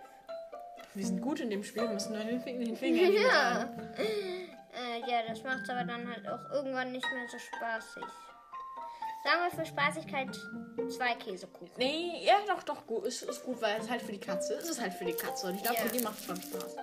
Wir 0.94 1.06
sind 1.06 1.22
gut 1.22 1.40
in 1.40 1.50
dem 1.50 1.64
Spiel, 1.64 1.84
wir 1.84 1.90
müssen 1.90 2.14
nur 2.14 2.24
den 2.24 2.40
Finger, 2.42 2.66
den 2.66 2.76
Finger 2.76 3.02
Ja. 3.10 3.70
Äh, 4.76 5.00
ja, 5.10 5.22
das 5.28 5.42
macht 5.44 5.62
es 5.64 5.70
aber 5.70 5.86
dann 5.86 6.10
halt 6.10 6.28
auch 6.28 6.52
irgendwann 6.52 6.92
nicht 6.92 7.06
mehr 7.14 7.28
so 7.30 7.38
spaßig. 7.38 8.04
Sagen 9.26 9.42
wir 9.42 9.50
für 9.58 9.66
Spaßigkeit 9.66 10.40
zwei 10.96 11.16
Käsekuchen. 11.16 11.72
Nee, 11.78 12.24
ja, 12.24 12.36
doch, 12.48 12.62
doch, 12.62 12.86
gut. 12.86 13.06
Ist, 13.06 13.24
ist 13.24 13.44
gut, 13.44 13.60
weil 13.60 13.82
es 13.82 13.90
halt 13.90 14.04
für 14.04 14.12
die 14.12 14.20
Katze 14.20 14.54
ist. 14.54 14.66
Es 14.66 14.70
ist 14.70 14.82
halt 14.82 14.94
für 14.94 15.06
die 15.06 15.14
Katze. 15.14 15.48
Und 15.48 15.56
ich 15.56 15.64
glaube, 15.64 15.78
ja. 15.78 15.84
für 15.84 15.98
die 15.98 16.04
macht 16.04 16.20
es 16.20 16.26
schon 16.26 16.40
Spaß. 16.40 16.76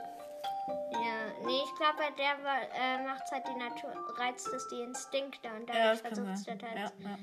Nee, 1.45 1.61
ich 1.65 1.75
glaube, 1.77 1.95
bei 1.99 2.11
der 2.17 2.33
äh, 2.33 3.03
macht 3.05 3.31
halt 3.31 3.45
die 3.49 3.59
Natur, 3.59 3.91
reizt 4.17 4.49
es 4.49 4.69
die 4.69 4.81
Instinkte 4.81 5.49
und 5.59 5.69
dann 5.69 5.77
ja, 5.77 5.95
versucht 5.97 6.29
es 6.35 6.47
halt. 6.47 6.63
Ja, 6.63 6.75
ja, 6.85 7.19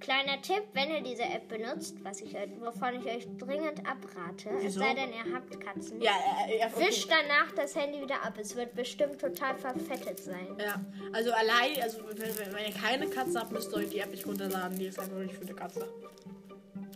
Kleiner 0.00 0.40
Tipp, 0.40 0.62
wenn 0.74 0.90
ihr 0.90 1.02
diese 1.02 1.24
App 1.24 1.48
benutzt, 1.48 1.96
was 2.04 2.20
ich, 2.20 2.34
wovon 2.60 3.00
ich 3.00 3.06
euch 3.06 3.26
dringend 3.36 3.80
abrate, 3.86 4.50
Wieso? 4.52 4.66
es 4.66 4.74
sei 4.74 4.94
denn, 4.94 5.12
ihr 5.12 5.34
habt 5.34 5.60
Katzen, 5.60 6.00
ja, 6.00 6.12
ja, 6.48 6.54
ja, 6.54 6.78
wischt 6.78 7.10
danach 7.10 7.52
das 7.52 7.74
Handy 7.74 8.00
wieder 8.00 8.22
ab. 8.24 8.34
Es 8.38 8.54
wird 8.54 8.74
bestimmt 8.74 9.20
total 9.20 9.56
verfettet 9.56 10.20
sein. 10.20 10.46
Ja, 10.58 10.80
also 11.12 11.32
allein, 11.32 11.82
also 11.82 11.98
wenn, 12.14 12.54
wenn 12.54 12.66
ihr 12.66 12.74
keine 12.74 13.08
Katze 13.08 13.40
habt, 13.40 13.50
müsst 13.50 13.72
ihr 13.72 13.78
euch 13.78 13.90
die 13.90 13.98
App 13.98 14.10
nicht 14.10 14.26
runterladen. 14.26 14.78
Die 14.78 14.86
ist 14.86 14.98
einfach 14.98 15.16
nicht 15.16 15.34
für 15.34 15.42
eine 15.42 15.54
Katze. 15.54 15.88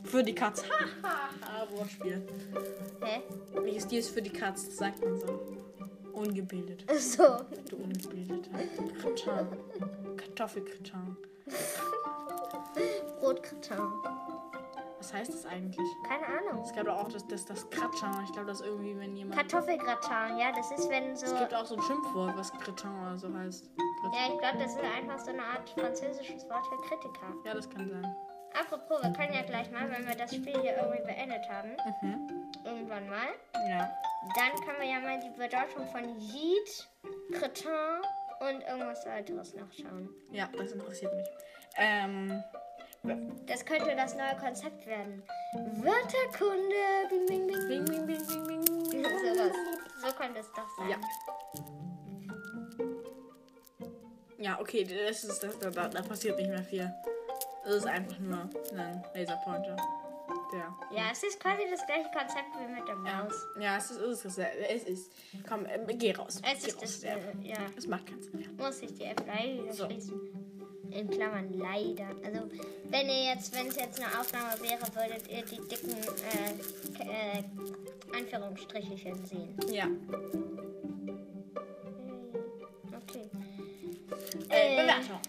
Für 0.05 0.23
die 0.23 0.35
Katz. 0.35 0.65
Hahaha, 1.03 1.71
Wortspiel. 1.73 2.27
Hä? 3.03 3.23
Tier 3.89 3.99
ist 3.99 4.11
für 4.11 4.23
die 4.23 4.31
Katz? 4.31 4.67
Das 4.67 4.77
sagt 4.77 5.05
man 5.05 5.19
so. 5.19 5.41
Ungebildet. 6.13 6.85
So. 6.99 7.25
Du 7.69 7.77
Ungebildeter. 7.77 8.51
Kretin. 9.01 10.17
Kartoffelkretin. 10.17 11.17
Brotkretin. 13.21 13.79
Was 14.99 15.13
heißt 15.13 15.35
das 15.35 15.47
eigentlich? 15.47 15.81
Keine 16.07 16.27
Ahnung. 16.27 16.63
Es 16.65 16.73
gab 16.73 16.85
doch 16.87 16.97
auch 16.97 17.09
das, 17.09 17.27
das, 17.27 17.45
das 17.45 17.69
Kratin. 17.71 18.11
Ich 18.25 18.33
glaube, 18.33 18.47
das 18.49 18.61
ist 18.61 18.67
irgendwie, 18.67 18.97
wenn 18.99 19.17
jemand. 19.17 19.37
Kartoffelgratin, 19.37 20.39
ja, 20.39 20.53
das 20.55 20.71
ist, 20.71 20.89
wenn 20.91 21.17
so. 21.17 21.27
Es 21.27 21.39
gibt 21.39 21.53
auch 21.55 21.67
so 21.67 21.75
ein 21.77 21.83
Schimpfwort, 21.83 22.37
was 22.37 22.53
Kretin 22.53 22.91
oder 23.01 23.19
so 23.19 23.33
heißt. 23.35 23.69
Ja, 24.15 24.33
ich 24.33 24.39
glaube, 24.39 24.59
das 24.59 24.73
ist 24.75 24.81
einfach 24.97 25.19
so 25.19 25.31
eine 25.31 25.43
Art 25.43 25.69
französisches 25.71 26.49
Wort 26.49 26.65
für 26.67 26.77
Kritiker. 26.89 27.27
Ja, 27.45 27.55
das 27.55 27.69
kann 27.69 27.91
sein. 27.91 28.15
Apropos, 28.55 29.03
wir 29.03 29.13
können 29.15 29.33
ja 29.33 29.43
gleich 29.43 29.71
mal, 29.73 29.91
wenn 29.91 30.07
wir 30.07 30.15
das 30.15 30.35
Spiel 30.35 30.61
hier 30.61 30.77
irgendwie 30.77 31.03
beendet 31.05 31.49
haben, 31.49 31.71
Mhm. 32.03 32.29
irgendwann 32.65 33.09
mal, 33.09 33.29
Ja. 33.69 33.91
Dann 34.37 34.65
können 34.65 34.81
wir 34.81 34.89
ja 34.89 35.01
mal 35.01 35.19
die 35.21 35.31
Bedeutung 35.31 35.87
von 35.89 36.19
Yeet, 36.19 36.89
Cretin 37.33 38.03
und 38.41 38.63
irgendwas 38.63 39.05
weiteres 39.07 39.55
nachschauen. 39.55 40.09
Ja, 40.31 40.49
das 40.57 40.73
interessiert 40.73 41.15
mich. 41.15 41.29
Ähm. 41.77 42.43
Das 43.47 43.65
könnte 43.65 43.97
das 43.97 44.15
neue 44.15 44.37
Konzept 44.37 44.87
werden. 44.87 45.25
Wörterkunde, 45.83 47.09
bing, 47.11 47.27
bing, 47.27 47.47
bing. 47.49 47.69
Bing, 47.69 47.85
bing, 47.85 48.07
bing, 48.07 48.27
bing, 48.27 48.85
bing. 48.91 49.05
So, 49.05 49.09
was. 49.41 50.03
so 50.03 50.17
könnte 50.17 50.39
es 50.39 50.47
doch 50.53 50.69
sein. 50.77 50.91
Ja. 50.91 50.97
Ja, 54.39 54.61
okay, 54.61 54.85
das 54.85 55.25
ist, 55.25 55.43
das, 55.43 55.59
da, 55.59 55.71
da 55.71 56.03
passiert 56.03 56.37
nicht 56.37 56.49
mehr 56.49 56.63
viel. 56.63 56.93
Es 57.65 57.77
ist 57.77 57.87
einfach 57.87 58.19
nur 58.19 58.49
ein 58.77 59.05
Laserpointer. 59.15 59.77
Der. 60.53 60.77
Ja, 60.95 61.05
es 61.13 61.23
ist 61.23 61.41
quasi 61.41 61.63
das 61.71 61.85
gleiche 61.87 62.11
Konzept 62.11 62.51
wie 62.59 62.71
mit 62.73 62.87
der 62.87 62.97
Ja, 63.07 63.23
Maus. 63.25 63.35
ja 63.59 63.77
es, 63.79 63.91
ist, 63.91 64.25
es, 64.27 64.37
ist, 64.37 64.39
es 64.69 64.85
ist. 64.85 65.13
Komm, 65.49 65.65
äh, 65.65 65.79
geh 65.95 66.13
raus. 66.13 66.43
Es 66.45 66.63
geh 66.63 66.69
ist 66.69 66.77
raus. 66.77 67.01
das, 67.01 67.05
äh, 67.05 67.19
ja. 67.43 67.57
Es 67.77 67.87
macht 67.87 68.07
keinen 68.07 68.23
Sinn 68.23 68.39
mehr. 68.39 68.49
Muss 68.67 68.83
ich 68.83 68.93
die 68.95 69.05
App 69.05 69.23
leider 69.27 69.73
So. 69.73 69.87
schließen. 69.87 70.21
In 70.91 71.09
Klammern 71.09 71.51
leider. 71.55 72.09
Also 72.23 72.51
wenn 72.91 73.07
ihr 73.09 73.25
jetzt, 73.35 73.55
wenn 73.57 73.69
es 73.69 73.77
jetzt 73.77 73.99
eine 74.03 74.21
Aufnahme 74.21 74.61
wäre, 74.61 74.83
würdet 74.95 75.27
ihr 75.31 75.43
die 75.43 75.67
dicken 75.69 75.97
äh, 75.97 77.39
äh, 77.39 77.45
Anführungsstrichelchen 78.15 79.25
sehen. 79.25 79.57
Ja. 79.71 79.87
Okay. 82.95 83.31
Äh, 84.51 84.75
Äh, 84.75 84.83
Bewertung. 84.83 85.21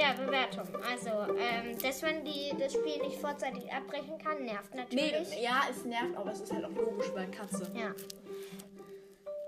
Ja, 0.00 0.12
Bewertung. 0.14 0.66
Also, 0.90 1.10
ähm, 1.36 1.76
dass 1.82 2.00
man 2.02 2.24
die, 2.24 2.54
das 2.58 2.72
Spiel 2.72 2.98
nicht 3.02 3.20
vorzeitig 3.20 3.70
abbrechen 3.70 4.16
kann, 4.18 4.42
nervt 4.44 4.74
Nee, 4.74 5.10
natürlich. 5.12 5.42
ja, 5.42 5.60
es 5.70 5.84
nervt, 5.84 6.16
aber 6.16 6.30
es 6.32 6.40
ist 6.40 6.52
halt 6.52 6.64
auch 6.64 6.70
logisch, 6.70 7.10
weil 7.14 7.30
Katze. 7.30 7.70
Ja. 7.74 7.92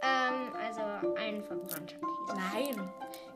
Ähm, 0.03 0.53
also 0.55 1.15
ein 1.17 1.43
verbrannter 1.43 1.95
Käse. 1.97 2.37
Nein. 2.77 2.91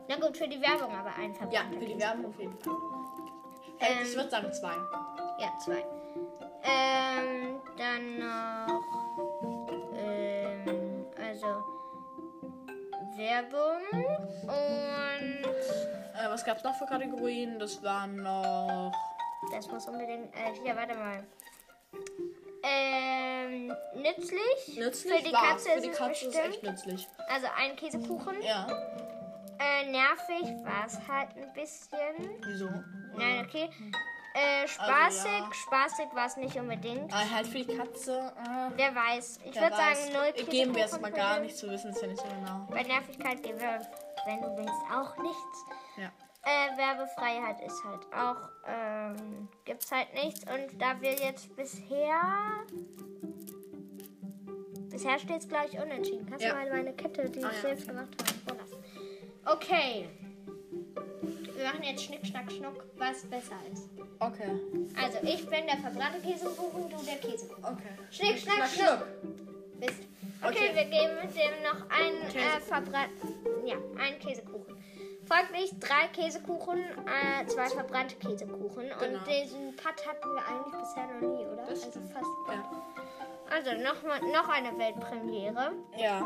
Na 0.07 0.15
gut, 0.17 0.37
für 0.37 0.47
die 0.47 0.61
Werbung 0.61 0.93
aber 0.95 1.15
ein 1.15 1.31
Ja, 1.33 1.37
verbrannter 1.39 1.73
für 1.79 1.85
die 1.85 1.93
Käse. 1.93 1.99
Werbung 1.99 2.25
auf 2.27 2.39
jeden 2.39 2.57
Fall. 2.59 2.73
Äh, 3.79 3.85
Ähm, 3.93 3.97
ich 4.03 4.15
würde 4.15 4.29
sagen 4.29 4.53
zwei. 4.53 4.73
Ja, 5.39 5.57
zwei. 5.63 5.85
Ähm, 6.63 7.59
dann 7.77 8.19
noch. 8.19 8.83
Ähm, 9.95 11.05
also. 11.19 11.76
Werbung 13.17 13.81
und. 14.43 15.45
Äh, 15.45 16.29
was 16.29 16.45
gab's 16.45 16.63
noch 16.63 16.75
für 16.75 16.85
Kategorien? 16.85 17.59
Das 17.59 17.81
waren 17.83 18.17
noch. 18.17 18.91
Das 19.51 19.67
muss 19.67 19.87
unbedingt. 19.87 20.33
Äh, 20.35 20.53
hier, 20.63 20.75
warte 20.75 20.95
mal. 20.95 21.23
Ähm, 22.63 23.73
nützlich. 23.95 24.77
Nützlich 24.77 25.13
Für 25.13 25.23
die 25.23 25.33
war's. 25.33 25.63
Katze 25.63 25.69
Für 25.69 25.75
ist 25.77 25.85
die 25.85 25.89
es 25.89 25.97
Katze 25.97 26.25
ist 26.27 26.35
echt 26.37 26.63
nützlich. 26.63 27.07
Also 27.29 27.47
ein 27.57 27.75
Käsekuchen. 27.75 28.41
Ja. 28.41 28.67
Äh, 29.59 29.89
nervig 29.89 30.65
war 30.65 30.85
es 30.85 30.99
halt 31.07 31.29
ein 31.35 31.51
bisschen. 31.53 32.39
Wieso? 32.45 32.69
Nein, 33.15 33.45
okay. 33.45 33.69
Äh, 34.37 34.67
spaßig. 34.67 35.25
Also, 35.25 35.27
ja. 35.27 35.53
Spaßig 35.53 36.05
war 36.13 36.25
es 36.27 36.37
nicht 36.37 36.55
unbedingt. 36.57 37.11
Ah, 37.11 37.23
halt 37.33 37.47
für 37.47 37.59
die 37.63 37.75
Katze. 37.77 38.31
Äh, 38.45 38.71
Wer 38.75 38.93
weiß. 38.95 39.39
Ich 39.45 39.55
würde 39.55 39.75
sagen, 39.75 39.97
null 40.13 40.45
Geben 40.45 40.75
wir 40.75 40.81
jetzt 40.81 41.01
mal 41.01 41.11
gar 41.11 41.39
nicht 41.39 41.57
zu 41.57 41.67
wissen, 41.69 41.89
ist 41.89 42.01
ja 42.01 42.07
nicht 42.07 42.19
so 42.21 42.27
genau. 42.27 42.67
Bei 42.69 42.83
Nervigkeit 42.83 43.41
geben 43.41 43.59
wir, 43.59 43.81
wenn 44.25 44.41
du 44.41 44.57
willst, 44.57 44.73
auch 44.93 45.17
nichts. 45.17 45.65
Ja. 45.97 46.11
Äh, 46.43 46.77
Werbefreiheit 46.77 47.61
ist 47.65 47.83
halt 47.83 48.05
auch, 48.13 48.49
ähm, 48.67 49.47
gibt's 49.65 49.91
halt 49.91 50.13
nichts. 50.13 50.41
Und 50.41 50.79
da 50.81 51.01
wir 51.01 51.13
jetzt 51.13 51.55
bisher. 51.55 52.21
Bisher 54.89 55.19
steht's 55.19 55.47
gleich 55.47 55.79
unentschieden. 55.79 56.25
Kannst 56.29 56.43
Ja. 56.45 56.51
du 56.51 56.55
mal 56.57 56.69
meine 56.69 56.93
Kette, 56.93 57.29
die 57.29 57.43
Ah, 57.43 57.49
ich 57.49 57.55
ja, 57.57 57.61
selbst 57.61 57.87
gemacht 57.87 58.07
habe, 58.19 58.33
vorlassen? 58.47 58.77
Okay. 59.45 60.09
Wir 61.57 61.65
machen 61.65 61.83
jetzt 61.83 62.03
Schnick, 62.03 62.25
Schnack, 62.25 62.51
Schnuck, 62.51 62.83
was 62.97 63.23
besser 63.25 63.55
ist. 63.73 63.89
Okay. 64.19 64.51
Also, 65.01 65.17
ich 65.23 65.45
bin 65.49 65.65
der 65.65 65.77
verbrannte 65.77 66.19
Käsekuchen, 66.21 66.89
du 66.89 66.97
der 67.03 67.15
Käsekuchen. 67.15 67.63
Okay. 67.63 67.93
Schnick, 68.11 68.37
Schnack, 68.39 68.67
Schnuck. 68.69 69.07
Bist. 69.79 70.03
Okay, 70.43 70.69
Okay. 70.69 70.75
wir 70.75 70.85
geben 70.85 71.33
dem 71.33 71.63
noch 71.63 71.89
einen 71.89 72.21
äh, 72.21 72.25
Käsekuchen. 72.31 72.61
verbrannt. 72.61 73.11
Ja, 73.65 73.75
einen 73.99 74.19
Käsekuchen. 74.19 74.77
Folglich 75.25 75.71
drei 75.79 76.07
Käsekuchen, 76.13 76.77
äh, 76.79 77.45
zwei 77.47 77.67
verbrannte 77.69 78.15
Käsekuchen. 78.15 78.83
Genau. 78.89 79.17
Und 79.17 79.27
diesen 79.27 79.75
Putt 79.75 80.07
hatten 80.07 80.29
wir 80.35 80.47
eigentlich 80.47 80.79
bisher 80.79 81.07
noch 81.07 81.21
nie, 81.21 81.45
oder? 81.45 81.65
Das 81.67 81.83
also 81.83 81.99
fast. 82.01 82.25
Ja. 82.47 82.71
Also 83.49 83.71
noch, 83.81 84.03
mal, 84.03 84.19
noch 84.31 84.47
eine 84.49 84.77
Weltpremiere. 84.77 85.71
Ja. 85.97 86.17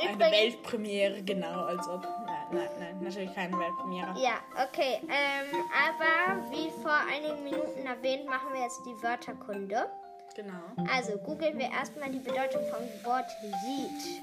Eine 0.00 0.12
Übrigens- 0.12 0.32
Weltpremiere, 0.36 1.22
genau, 1.22 1.64
als 1.64 1.88
ob. 1.88 2.02
Nein, 2.26 2.37
nein, 2.52 2.68
nein, 2.78 2.98
natürlich 3.02 3.34
keine 3.34 3.58
Weltpremiere. 3.58 4.14
Ja, 4.18 4.38
okay. 4.62 5.00
Ähm, 5.02 5.64
aber 5.86 6.50
wie 6.50 6.70
vor 6.82 6.98
einigen 7.10 7.44
Minuten 7.44 7.86
erwähnt, 7.86 8.26
machen 8.26 8.52
wir 8.52 8.62
jetzt 8.62 8.80
die 8.86 9.02
Wörterkunde. 9.02 9.90
Genau. 10.34 10.88
Also 10.92 11.18
googeln 11.18 11.58
wir 11.58 11.70
erstmal 11.70 12.10
die 12.10 12.20
Bedeutung 12.20 12.62
vom 12.70 12.82
Wort 13.04 13.26
Yeet. 13.42 14.22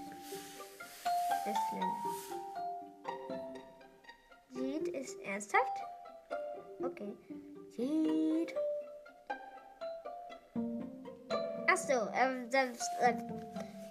Öffnen. 1.46 1.92
Yeet 4.52 4.88
ist 4.88 5.20
ernsthaft? 5.24 5.78
Okay. 6.82 7.14
Yeet. 7.78 8.56
Achso, 11.68 12.08
ähm, 12.14 12.50
das, 12.50 12.78
äh, 13.02 13.14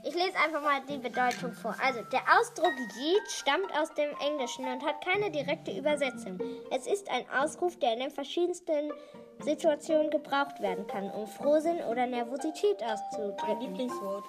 ich 0.05 0.15
lese 0.15 0.37
einfach 0.45 0.63
mal 0.63 0.81
die 0.89 0.99
Bedeutung 0.99 1.53
vor. 1.53 1.75
Also, 1.83 2.01
der 2.13 2.21
Ausdruck 2.39 2.73
Yeet 2.97 3.29
stammt 3.31 3.73
aus 3.79 3.93
dem 3.95 4.11
Englischen 4.21 4.65
und 4.67 4.85
hat 4.85 5.03
keine 5.05 5.31
direkte 5.31 5.71
Übersetzung. 5.77 6.39
Es 6.71 6.87
ist 6.87 7.11
ein 7.11 7.25
Ausruf, 7.31 7.79
der 7.79 7.95
in 7.95 8.01
den 8.01 8.11
verschiedensten 8.11 8.93
Situationen 9.41 10.11
gebraucht 10.11 10.61
werden 10.61 10.87
kann, 10.87 11.11
um 11.11 11.27
Frohsinn 11.27 11.83
oder 11.91 12.07
Nervosität 12.07 12.81
Mein 12.81 12.91
auszudrücken. 12.91 13.61
Lieblingswort. 13.61 14.25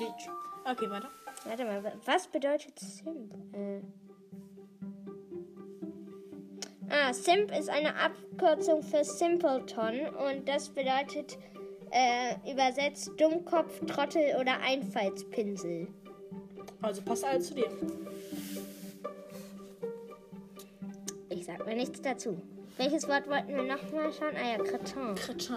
Yeet. 0.00 0.10
Okay, 0.64 0.90
weiter. 0.90 1.08
Warte 1.44 1.64
mal, 1.64 1.82
wa- 1.84 1.92
was 2.04 2.26
bedeutet 2.28 2.78
Simp? 2.78 3.34
Äh. 3.54 3.80
Ah, 6.90 7.12
Simp 7.12 7.50
ist 7.56 7.70
eine 7.70 7.94
Abkürzung 7.96 8.82
für 8.82 9.02
Simpleton 9.02 10.08
und 10.14 10.46
das 10.48 10.68
bedeutet 10.68 11.38
äh, 11.92 12.50
übersetzt 12.50 13.12
Dummkopf, 13.18 13.80
Trottel 13.86 14.36
oder 14.40 14.58
Einfallspinsel. 14.60 15.88
Also 16.80 17.02
passt 17.02 17.24
alles 17.24 17.48
zu 17.48 17.54
dir. 17.54 17.70
Ich 21.28 21.44
sag 21.44 21.64
mir 21.66 21.76
nichts 21.76 22.00
dazu. 22.00 22.40
Welches 22.76 23.06
Wort 23.08 23.28
wollten 23.28 23.48
wir 23.48 23.62
nochmal 23.62 24.12
schauen? 24.12 24.34
Ah 24.36 24.56
ja, 24.56 24.58
Cretin. 24.58 25.14
Kretin. 25.14 25.56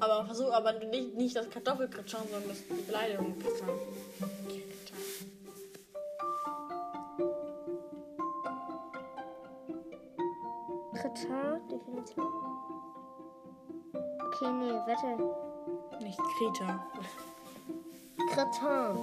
Aber 0.00 0.24
versuch 0.24 0.52
aber 0.52 0.72
nicht, 0.72 1.14
nicht 1.14 1.36
das 1.36 1.48
Kartoffelkretin, 1.48 2.20
sondern 2.30 2.48
das 2.48 2.62
Beleidigung. 2.86 3.38
Kretin. 3.38 3.68
Cretin, 10.94 11.68
Definition. 11.70 12.79
Okay, 14.32 14.52
nee, 14.52 14.72
warte. 14.86 16.04
Nicht 16.04 16.18
Kreta. 16.18 16.86
Cretin. 18.32 18.96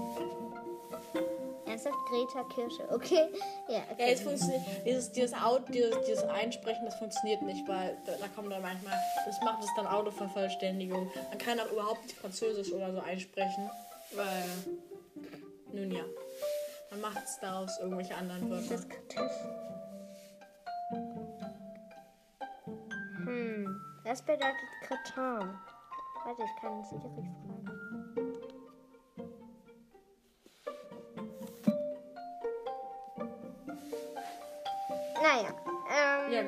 Ernsthaft? 1.65 1.97
Greta 2.09 2.43
Kirsche. 2.45 2.87
Okay, 2.91 3.27
ja. 3.67 3.75
Ja, 3.75 3.81
Okay. 3.91 4.13
es 4.13 4.21
funktioniert. 4.21 4.61
Dieses, 4.85 5.11
dieses, 5.11 5.33
Out, 5.33 5.63
dieses, 5.69 5.93
dieses 6.05 6.23
Einsprechen, 6.23 6.85
das 6.85 6.95
funktioniert 6.95 7.41
nicht, 7.41 7.67
weil 7.67 7.97
da, 8.05 8.13
da 8.13 8.27
kommt 8.29 8.51
dann 8.51 8.61
manchmal. 8.61 8.93
Das 9.25 9.39
macht 9.41 9.61
es 9.63 9.69
dann 9.75 9.85
Autovervollständigung. 9.85 11.11
Man 11.29 11.37
kann 11.37 11.59
auch 11.59 11.71
überhaupt 11.71 12.03
nicht 12.03 12.17
Französisch 12.17 12.71
oder 12.71 12.93
so 12.93 12.99
einsprechen, 12.99 13.69
weil. 14.15 14.45
Nun 15.73 15.91
ja. 15.91 16.03
Man 16.91 17.01
macht 17.01 17.21
es 17.25 17.37
daraus 17.41 17.77
irgendwelche 17.79 18.15
anderen 18.15 18.49
Wörter. 18.49 18.69
Das 18.69 18.87
kritisch. 18.87 19.21
Was 24.07 24.21
bedeutet 24.21 24.55
Kretin? 24.83 25.59
Warte, 26.23 26.43
ich 26.43 26.61
kann 26.61 26.81
Siri 26.85 27.01
fragen. 27.01 28.37
Naja. 35.21 35.49
Ähm, 35.89 36.31
Ja. 36.33 36.43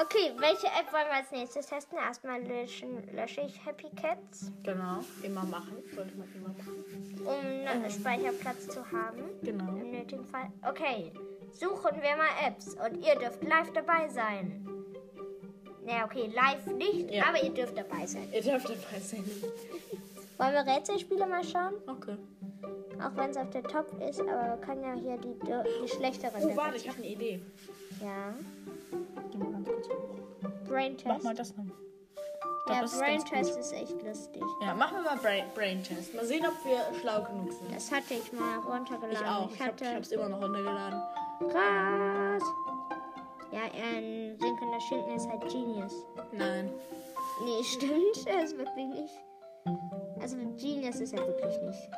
Okay, 0.00 0.32
welche 0.36 0.68
App 0.68 0.92
wollen 0.92 1.06
wir 1.06 1.16
als 1.16 1.30
nächstes 1.32 1.66
testen? 1.66 1.98
Erstmal 1.98 2.40
löschen, 2.42 3.04
lösche 3.16 3.40
ich 3.40 3.64
Happy 3.66 3.90
Cats, 4.00 4.52
Genau. 4.62 5.00
Immer 5.24 5.42
machen. 5.44 5.82
Sollte 5.92 6.14
man 6.16 6.32
immer 6.34 6.48
machen. 6.50 7.20
um 7.26 7.66
einen 7.68 7.90
Speicherplatz 7.90 8.68
zu 8.68 8.80
haben. 8.92 9.24
Genau. 9.42 9.64
Im 9.76 9.90
nötigen 9.90 10.24
Fall. 10.24 10.52
Okay, 10.64 11.12
suchen 11.50 12.00
wir 12.00 12.16
mal 12.16 12.28
Apps 12.46 12.74
und 12.74 13.04
ihr 13.04 13.16
dürft 13.16 13.42
live 13.42 13.72
dabei 13.72 14.08
sein. 14.08 14.67
Ja, 15.88 16.04
okay, 16.04 16.30
live 16.34 16.66
nicht, 16.76 17.10
Ja. 17.10 17.24
aber 17.28 17.42
ihr 17.42 17.50
dürft 17.50 17.76
dabei 17.76 18.06
sein. 18.06 18.28
Ihr 18.32 18.42
dürft 18.42 18.68
dabei 18.68 19.00
sein. 19.00 19.24
Wollen 20.36 20.52
wir 20.52 20.66
Rätselspiele 20.74 21.26
mal 21.26 21.42
schauen? 21.42 21.74
Okay. 21.86 22.16
Auch 23.02 23.16
wenn 23.16 23.30
es 23.30 23.36
auf 23.36 23.50
der 23.50 23.62
Top 23.62 23.86
ist, 24.00 24.20
aber 24.20 24.30
wir 24.30 24.58
können 24.60 24.82
ja 24.82 24.92
hier 24.94 25.16
die, 25.16 25.34
die 25.82 25.88
schlechteren. 25.88 26.42
Oh, 26.44 26.56
warte, 26.56 26.76
ich 26.76 26.88
habe 26.88 26.98
eine 26.98 27.08
Idee. 27.08 27.40
Ja. 28.02 28.34
Geh 29.30 29.38
mal 29.38 29.52
ganz 29.52 29.66
kurz 29.68 29.88
hoch. 29.88 30.48
Brain 30.68 30.96
Mach 31.04 31.14
Test. 31.14 31.24
mal 31.24 31.34
das 31.34 31.56
noch. 31.56 31.64
Ich 31.64 32.64
glaub, 32.66 32.76
Ja, 32.76 32.82
das 32.82 32.92
ist 32.92 32.98
Brain 32.98 33.18
ganz 33.18 33.30
Test 33.30 33.50
gut. 33.52 33.60
ist 33.60 33.72
echt 33.72 34.02
lustig. 34.02 34.42
Ja, 34.60 34.74
machen 34.74 34.96
wir 34.98 35.02
mal 35.04 35.16
Brain, 35.16 35.44
Brain 35.54 35.82
Test. 35.82 36.14
Mal 36.14 36.24
sehen, 36.26 36.44
ob 36.46 36.64
wir 36.66 37.00
schlau 37.00 37.22
genug 37.22 37.50
sind. 37.52 37.74
Das 37.74 37.90
hatte 37.90 38.14
ich 38.14 38.32
mal 38.32 38.58
runtergeladen. 38.58 39.12
Ich 39.12 39.26
auch. 39.26 39.48
Ich 39.48 39.54
Ich, 39.54 39.60
hab, 39.60 39.68
hatte 39.68 39.84
ich 39.84 39.94
hab's 39.94 40.08
immer 40.12 40.28
noch 40.28 40.42
runtergeladen. 40.42 41.00
krass. 41.50 42.42
Ein 43.74 44.36
sinkender 44.38 44.80
Schinken 44.88 45.16
ist 45.16 45.28
halt 45.28 45.42
Genius. 45.48 45.92
Nein. 46.32 46.70
Nee, 47.44 47.62
stimmt. 47.62 48.26
Er 48.26 48.44
ist 48.44 48.56
wirklich 48.56 48.86
nicht. 48.86 49.14
Also 50.20 50.36
Genius 50.56 51.00
ist 51.00 51.12
er 51.12 51.26
wirklich 51.26 51.60
nicht. 51.62 51.90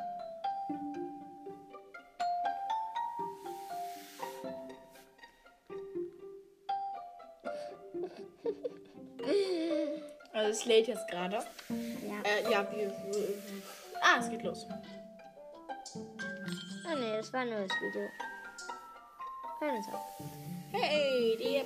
Also 10.33 10.51
es 10.51 10.65
lädt 10.65 10.87
jetzt 10.87 11.07
gerade. 11.07 11.35
Ja. 11.35 11.43
Äh, 12.23 12.51
ja, 12.51 12.67
wir, 12.71 12.87
wir. 12.87 13.27
Ah, 14.01 14.17
es 14.19 14.29
geht 14.29 14.43
los. 14.43 14.67
Ah 16.87 16.95
nee, 16.95 17.17
das 17.17 17.31
war 17.31 17.45
nur 17.45 17.67
das 17.67 17.71
Video. 17.81 18.09
Sorge. 19.61 19.99
Hey, 20.71 21.37
die. 21.37 21.61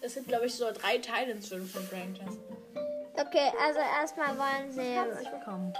Es 0.00 0.14
sind, 0.14 0.28
glaube 0.28 0.46
ich, 0.46 0.54
so 0.54 0.70
drei 0.72 0.98
Teile 0.98 1.32
inzwischen 1.32 1.66
von 1.66 1.86
Brain 1.88 2.14
Test. 2.14 2.38
Okay, 3.14 3.50
also 3.60 3.80
erstmal 3.80 4.38
wollen 4.38 4.72
sie. 4.72 4.80
Herzlich 4.80 5.30
willkommen. 5.30 5.72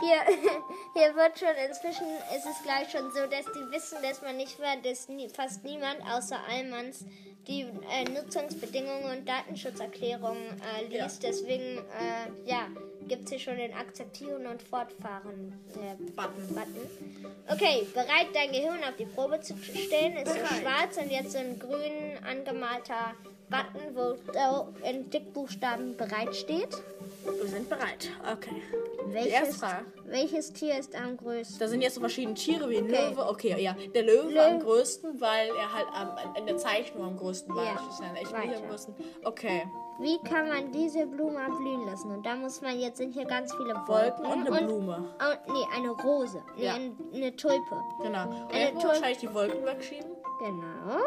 Hier, 0.00 0.20
hier 0.94 1.14
wird 1.14 1.38
schon 1.38 1.54
inzwischen 1.68 2.06
ist 2.34 2.46
es 2.46 2.62
gleich 2.62 2.90
schon 2.90 3.12
so, 3.12 3.26
dass 3.26 3.44
die 3.44 3.70
wissen, 3.72 3.98
dass 4.02 4.22
man 4.22 4.36
nicht 4.38 4.58
mehr, 4.58 4.76
dass 4.76 5.08
nie, 5.08 5.28
fast 5.28 5.62
niemand 5.64 6.00
außer 6.10 6.38
Allmanns 6.50 7.04
die 7.46 7.66
äh, 7.90 8.04
Nutzungsbedingungen 8.08 9.18
und 9.18 9.28
Datenschutzerklärungen 9.28 10.62
äh, 10.62 10.84
liest. 10.86 11.22
Deswegen, 11.22 11.78
äh, 11.78 12.50
ja, 12.50 12.68
gibt 13.08 13.24
es 13.24 13.30
hier 13.30 13.38
schon 13.38 13.56
den 13.56 13.72
Akzeptieren 13.74 14.46
und 14.46 14.62
Fortfahren 14.62 15.52
äh, 15.74 15.94
Button. 16.12 16.48
Button. 16.48 17.32
Okay, 17.48 17.86
bereit, 17.94 18.28
dein 18.34 18.50
Gehirn 18.52 18.82
auf 18.84 18.96
die 18.98 19.04
Probe 19.06 19.40
zu 19.40 19.56
stellen. 19.56 20.16
Ist 20.16 20.24
Bereit. 20.24 20.48
schwarz 20.60 20.96
und 20.96 21.10
jetzt 21.10 21.32
so 21.32 21.38
ein 21.38 21.58
grün 21.58 22.18
angemalter 22.28 23.14
Button, 23.50 23.94
wo 23.94 24.88
in 24.88 25.10
Dickbuchstaben 25.10 25.96
bereit 25.96 26.34
steht. 26.34 26.82
Wir 27.24 27.46
sind 27.48 27.68
bereit. 27.68 28.10
Okay. 28.32 28.62
Welches, 29.08 29.60
welches 30.06 30.52
Tier 30.52 30.78
ist 30.78 30.94
am 30.96 31.16
größten? 31.16 31.58
Da 31.58 31.68
sind 31.68 31.82
jetzt 31.82 31.94
so 31.94 32.00
verschiedene 32.00 32.34
Tiere 32.34 32.68
wie 32.70 32.78
ein 32.78 32.84
Okay. 32.84 33.08
Löwe. 33.10 33.26
Okay, 33.28 33.62
ja. 33.62 33.76
Der 33.94 34.02
Löwe 34.02 34.34
war 34.34 34.46
am 34.46 34.52
Löwe. 34.54 34.64
größten, 34.64 35.20
weil 35.20 35.48
er 35.50 35.72
halt 35.72 35.86
am, 35.94 36.36
in 36.36 36.46
der 36.46 36.56
Zeichnung 36.56 37.04
am 37.04 37.16
größten 37.18 37.54
war. 37.54 37.64
Ja. 37.64 37.72
Echt 38.14 38.32
nicht 38.32 38.32
Weiter. 38.32 38.62
am 38.62 38.68
größten. 38.68 38.94
Okay. 39.24 39.62
Wie 40.02 40.18
kann 40.28 40.48
man 40.48 40.72
diese 40.72 41.06
Blume 41.06 41.40
blühen 41.56 41.86
lassen? 41.86 42.10
Und 42.10 42.26
da 42.26 42.34
muss 42.34 42.60
man, 42.60 42.78
jetzt 42.78 42.98
sind 42.98 43.12
hier 43.12 43.24
ganz 43.24 43.52
viele 43.54 43.74
Wolken 43.74 43.88
Wolken. 43.88 44.26
und 44.26 44.48
eine 44.52 44.66
Blume. 44.66 45.14
Oh, 45.20 45.52
nee, 45.52 45.64
eine 45.76 45.90
Rose. 45.90 46.42
Nee, 46.56 46.64
Ja. 46.64 46.74
ein, 46.74 46.96
eine 47.14 47.34
Tulpe. 47.36 47.80
Genau. 48.02 48.24
Und 48.28 48.52
Eine 48.52 48.60
jetzt 48.64 48.74
muss 48.74 48.82
Tul- 48.82 48.90
wahrscheinlich 48.90 49.18
die 49.18 49.32
Wolken 49.34 49.64
wegschieben. 49.64 50.10
Genau. 50.40 50.98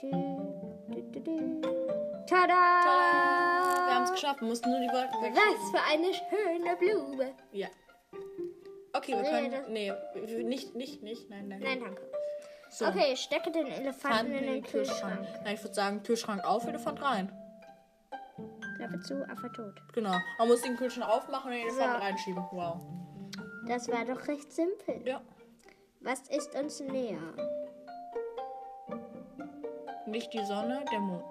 Tü. 0.00 0.10
Tada! 2.26 2.54
Wir 3.86 3.94
haben 3.94 4.04
es 4.04 4.12
geschafft. 4.12 4.40
Wir 4.40 4.48
mussten 4.48 4.70
nur 4.70 4.80
die 4.80 4.88
Wolken 4.88 5.22
wegschieben. 5.22 5.54
Was 5.58 5.70
für 5.70 5.92
eine 5.92 6.12
schöne 6.14 6.76
Blume. 6.76 7.34
Ja. 7.52 7.68
Okay, 8.92 9.14
wir 9.16 9.22
können. 9.22 9.54
Nee, 9.72 9.92
nicht, 10.44 10.74
nicht, 10.74 11.02
nicht. 11.02 11.30
Nein, 11.30 11.48
nein. 11.48 11.60
Nein, 11.62 11.80
danke. 11.80 12.02
So. 12.70 12.86
Okay, 12.86 13.16
stecke 13.16 13.50
den 13.50 13.66
Elefanten 13.66 14.32
in 14.32 14.46
den 14.46 14.62
Kühlschrank. 14.62 15.26
Nein, 15.44 15.54
ich 15.54 15.62
würde 15.62 15.74
sagen, 15.74 16.02
Kühlschrank 16.04 16.44
auf, 16.44 16.66
Elefant 16.66 17.02
rein. 17.02 17.32
Klappe 18.76 19.00
zu, 19.00 19.28
Affe 19.28 19.50
tot. 19.52 19.74
Genau. 19.92 20.14
Man 20.38 20.48
muss 20.48 20.62
den 20.62 20.76
Kühlschrank 20.76 21.10
aufmachen 21.10 21.50
und 21.50 21.56
den 21.58 21.66
Elefant 21.68 21.92
So. 21.94 21.98
reinschieben. 21.98 22.44
Wow. 22.52 22.80
Das 23.66 23.88
war 23.88 24.04
doch 24.04 24.26
recht 24.28 24.52
simpel. 24.52 25.02
Ja. 25.04 25.20
Was 26.00 26.20
ist 26.28 26.54
uns 26.54 26.80
näher? 26.80 27.18
Nicht 30.06 30.32
die 30.32 30.44
Sonne, 30.44 30.84
der 30.90 31.00
Mond. 31.00 31.24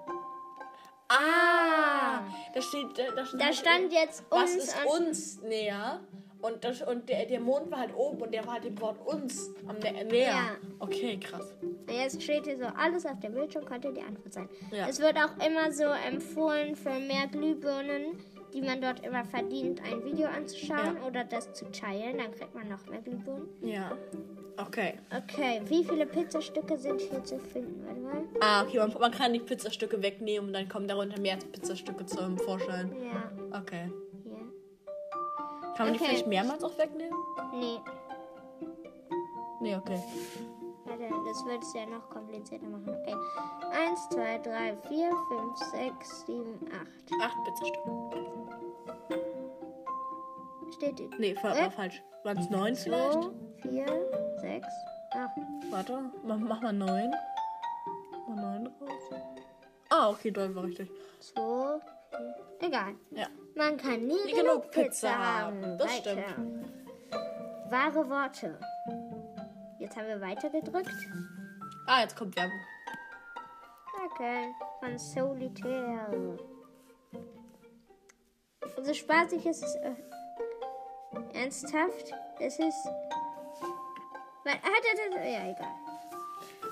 Ah! 1.08 2.20
Da 2.54 2.62
steht. 2.62 2.96
Da, 2.96 3.10
da 3.16 3.24
stand, 3.26 3.42
Da 3.42 3.52
stand 3.52 3.92
jetzt 3.92 4.24
Was 4.30 4.42
uns 4.54 4.64
ist 4.64 4.76
an- 4.76 4.86
uns 4.86 5.42
näher? 5.42 6.00
Und, 6.42 6.64
das, 6.64 6.80
und 6.82 7.08
der, 7.08 7.26
der 7.26 7.40
Mond 7.40 7.70
war 7.70 7.80
halt 7.80 7.94
oben 7.94 8.22
und 8.22 8.32
der 8.32 8.46
war 8.46 8.54
halt 8.54 8.64
dem 8.64 8.80
Wort 8.80 8.96
uns 9.06 9.50
am 9.66 9.76
nä 9.78 10.04
näher. 10.04 10.26
Ja. 10.28 10.56
Okay, 10.78 11.18
krass. 11.18 11.54
Jetzt 11.88 12.22
steht 12.22 12.44
hier 12.46 12.56
so, 12.56 12.64
alles 12.64 13.04
auf 13.04 13.20
dem 13.20 13.34
Bildschirm 13.34 13.64
könnte 13.66 13.92
die 13.92 14.00
Antwort 14.00 14.32
sein. 14.32 14.48
Ja. 14.72 14.88
Es 14.88 15.00
wird 15.00 15.16
auch 15.16 15.36
immer 15.46 15.70
so 15.72 15.84
empfohlen 15.84 16.76
für 16.76 16.98
mehr 16.98 17.26
Glühbirnen, 17.30 18.18
die 18.54 18.62
man 18.62 18.80
dort 18.80 19.04
immer 19.04 19.24
verdient, 19.24 19.82
ein 19.82 20.02
Video 20.04 20.28
anzuschauen 20.28 20.96
Ja. 20.96 21.06
oder 21.06 21.24
das 21.24 21.52
zu 21.52 21.70
teilen. 21.70 22.18
Dann 22.18 22.32
kriegt 22.32 22.54
man 22.54 22.68
noch 22.68 22.86
mehr 22.86 23.00
Glühbirnen. 23.02 23.48
Ja. 23.62 23.92
Okay. 24.56 24.94
Okay, 25.14 25.60
wie 25.66 25.84
viele 25.84 26.06
Pizzastücke 26.06 26.76
sind 26.78 27.00
hier 27.00 27.22
zu 27.24 27.38
finden? 27.38 27.84
Warte 27.86 28.00
mal. 28.00 28.22
Ah, 28.40 28.62
okay, 28.62 28.78
man, 28.78 28.92
man 28.98 29.10
kann 29.12 29.32
die 29.32 29.40
Pizzastücke 29.40 30.02
wegnehmen 30.02 30.48
und 30.48 30.52
dann 30.54 30.68
kommen 30.68 30.86
darunter 30.88 31.20
mehr 31.20 31.36
Pizzastücke 31.52 32.04
zum 32.06 32.38
Vorschein. 32.38 32.94
Ja, 33.02 33.58
Okay. 33.58 33.90
Kann 35.80 35.88
man 35.88 35.94
die 35.94 36.00
Okay. 36.00 36.08
vielleicht 36.10 36.26
mehrmals 36.26 36.62
auch 36.62 36.76
wegnehmen? 36.76 37.18
Nee, 37.54 37.80
Nee, 39.62 39.76
okay. 39.76 39.98
warte, 40.84 41.08
das 41.08 41.44
wird 41.46 41.62
es 41.62 41.72
ja 41.72 41.86
noch 41.86 42.06
komplizierter 42.10 42.66
machen. 42.66 42.86
Okay. 43.00 43.14
Eins, 43.72 44.06
zwei, 44.10 44.36
drei, 44.38 44.76
vier, 44.88 45.10
fünf, 45.28 45.56
sechs, 45.72 46.26
sieben, 46.26 46.58
acht. 46.70 47.22
Acht 47.22 47.36
Pizzastücke. 47.44 47.78
Steht 50.74 50.98
die. 50.98 51.10
Nee, 51.18 51.34
war, 51.42 51.56
Äh? 51.56 51.62
war 51.62 51.70
falsch. 51.70 52.02
Waren 52.24 52.36
es 52.38 52.50
neun 52.50 52.76
vielleicht? 52.76 53.22
Zwei, 53.22 53.30
vier, 53.62 53.86
sechs, 54.42 54.68
acht. 55.12 55.38
Warte, 55.70 56.10
mach, 56.24 56.36
mach 56.40 56.60
mal 56.60 56.72
neun. 56.74 57.10
Mal 58.28 58.36
neun 58.36 58.64
draus. 58.64 59.20
Ah, 59.88 60.10
okay, 60.10 60.30
neun 60.30 60.54
war 60.54 60.64
richtig. 60.64 60.90
Zwei, 61.20 61.80
vier. 62.10 62.68
Egal. 62.68 62.94
Ja. 63.12 63.26
Man 63.60 63.76
kann 63.76 64.06
nie 64.06 64.14
Nie 64.24 64.32
genug, 64.32 64.46
genug 64.46 64.70
Pizza, 64.70 65.08
Pizza 65.08 65.18
haben. 65.18 65.76
Das 65.76 65.86
Weiter. 66.06 66.16
Wahre 67.68 68.08
Worte. 68.08 68.58
Jetzt 69.78 69.94
haben 69.98 70.08
wir 70.08 70.18
weiter 70.18 70.48
gedrückt. 70.48 70.88
Ah, 71.86 72.00
jetzt 72.00 72.16
kommt 72.16 72.34
Werbung. 72.36 72.58
Okay. 74.06 74.46
Von 74.80 74.98
Solitaire. 74.98 76.38
Also 78.78 78.94
spaßig 78.94 79.44
ist 79.44 79.62
es. 79.62 79.74
Äh, 79.74 79.92
ernsthaft? 81.34 82.14
Es 82.38 82.58
ist. 82.58 82.86
Weil, 84.42 84.54
ah, 84.54 84.78
da, 84.82 85.10
da, 85.10 85.16
da, 85.18 85.22
ja, 85.22 85.50
egal. 85.50 85.74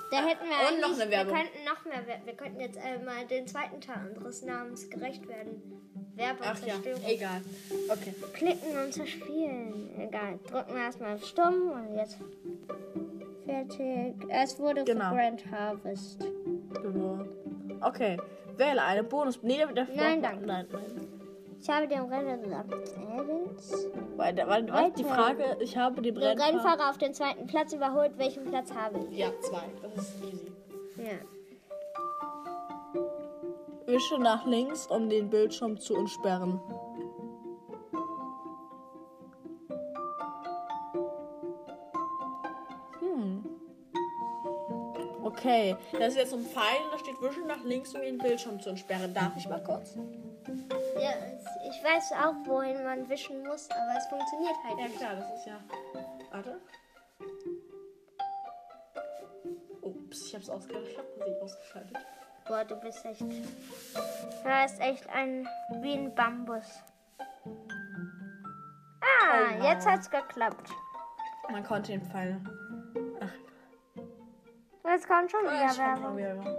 Da 0.09 0.25
hätten 0.25 0.45
wir 0.49 0.73
und 0.73 0.81
noch 0.81 0.99
eine 0.99 1.11
Werbung. 1.11 1.35
Wir 1.35 1.43
könnten 1.43 1.65
noch 1.65 1.85
mehr. 1.85 2.25
wir- 2.25 2.33
könnten 2.33 2.59
jetzt 2.61 2.77
äh, 2.77 2.97
mal 2.97 3.27
den 3.27 3.45
zweiten 3.45 3.79
Teil 3.79 4.07
unseres 4.15 4.41
Namens 4.41 4.89
gerecht 4.89 5.27
werden. 5.27 5.61
Werbung, 6.19 6.45
Ach 6.47 6.59
ja, 6.59 6.73
Zerstörung. 6.73 7.01
egal. 7.05 7.41
Okay. 7.89 8.13
Klicken 8.33 8.77
und 8.77 8.93
zerspielen. 8.93 9.89
Egal. 9.97 10.39
Drücken 10.49 10.75
wir 10.75 10.81
erstmal 10.83 11.15
auf 11.15 11.25
Stumm 11.25 11.71
und 11.71 11.95
jetzt. 11.95 12.17
Fertig. 13.45 14.15
Es 14.29 14.59
wurde 14.59 14.83
Genau. 14.83 15.11
Grand 15.11 15.49
Harvest. 15.49 16.19
Genau. 16.81 17.19
Okay. 17.81 18.17
Wähle 18.57 18.83
eine 18.83 19.03
Bonus. 19.03 19.39
Nee, 19.41 19.65
der, 19.73 19.87
Nein, 19.95 20.21
danke. 20.21 20.45
Nein, 20.45 20.67
nein. 20.71 21.07
Ich 21.61 21.69
habe 21.69 21.87
den 21.87 22.09
warte, 24.15 24.37
was? 24.71 24.93
Die. 24.93 25.03
Frage, 25.03 25.57
ich 25.61 25.77
habe 25.77 26.01
den 26.01 26.17
Rennfahrer. 26.17 26.47
Rennfahrer 26.53 26.89
auf 26.89 26.97
den 26.97 27.13
zweiten 27.13 27.47
Platz 27.47 27.73
überholt. 27.73 28.17
Welchen 28.17 28.45
Platz 28.45 28.73
habe 28.73 28.99
ich? 29.11 29.17
Ja, 29.17 29.27
zwei. 29.41 29.63
Das 29.81 29.93
ist 29.97 30.23
easy. 30.23 30.51
Ja. 30.97 31.17
Wische 33.89 34.19
nach 34.19 34.45
links, 34.45 34.85
um 34.85 35.09
den 35.09 35.31
Bildschirm 35.31 35.79
zu 35.79 35.95
entsperren. 35.95 36.61
Hm. 42.99 43.43
Okay, 45.23 45.75
das 45.93 46.09
ist 46.09 46.17
jetzt 46.17 46.33
ein 46.33 46.45
Pfeil 46.45 46.79
da 46.91 46.99
steht 46.99 47.19
Wische 47.19 47.41
nach 47.41 47.63
links, 47.63 47.95
um 47.95 48.01
den 48.01 48.19
Bildschirm 48.19 48.59
zu 48.59 48.69
entsperren. 48.69 49.11
Darf 49.11 49.35
ich 49.35 49.49
mal 49.49 49.63
kurz? 49.63 49.95
Ja, 51.01 51.13
ich 51.67 51.83
weiß 51.83 52.11
auch, 52.13 52.35
wohin 52.47 52.83
man 52.83 53.09
wischen 53.09 53.41
muss, 53.43 53.67
aber 53.71 53.97
es 53.97 54.05
funktioniert 54.05 54.55
halt 54.65 54.77
Ja 54.77 54.85
nicht. 54.85 54.97
klar, 54.97 55.15
das 55.15 55.39
ist 55.39 55.47
ja. 55.47 55.59
Warte. 56.31 56.61
Ups, 59.81 60.27
ich 60.27 60.35
hab's 60.35 60.49
ausgeschaltet. 60.49 60.91
Ich 60.91 60.97
hab 60.99 61.17
Musik 61.17 61.41
ausgeschaltet. 61.41 61.97
Boah, 62.49 62.65
du 62.65 62.75
bist 62.77 63.05
echt. 63.05 63.21
Du 63.21 64.49
hast 64.49 64.81
echt 64.81 65.07
ein. 65.09 65.47
wie 65.81 65.93
ein 65.93 66.15
Bambus. 66.15 66.83
Ah, 69.01 69.53
Oh 69.59 69.63
jetzt 69.63 69.87
hat's 69.87 70.09
geklappt. 70.09 70.71
Man 71.51 71.63
konnte 71.63 71.91
den 71.91 72.01
Pfeil. 72.01 72.41
Ach, 73.21 74.91
Jetzt 74.91 75.07
kommt 75.07 75.29
schon 75.29 75.41
wieder 75.43 75.77
Werbung. 75.77 76.55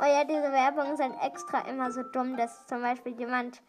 Oh 0.00 0.04
ja, 0.04 0.24
diese 0.24 0.50
Werbungen 0.52 0.96
sind 0.96 1.14
extra 1.22 1.68
immer 1.68 1.92
so 1.92 2.02
dumm, 2.02 2.36
dass 2.38 2.66
zum 2.66 2.80
Beispiel 2.80 3.18
jemand 3.18 3.60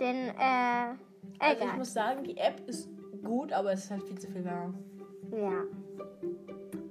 den, 0.00 0.28
äh, 0.38 0.94
Also 1.38 1.64
ich 1.66 1.76
muss 1.76 1.92
sagen, 1.92 2.24
die 2.24 2.38
App 2.38 2.66
ist 2.66 2.88
gut, 3.22 3.52
aber 3.52 3.72
es 3.72 3.84
ist 3.84 3.90
halt 3.90 4.04
viel 4.04 4.18
zu 4.18 4.30
viel 4.30 4.44
Werbung. 4.44 4.74
Ja. 5.32 5.64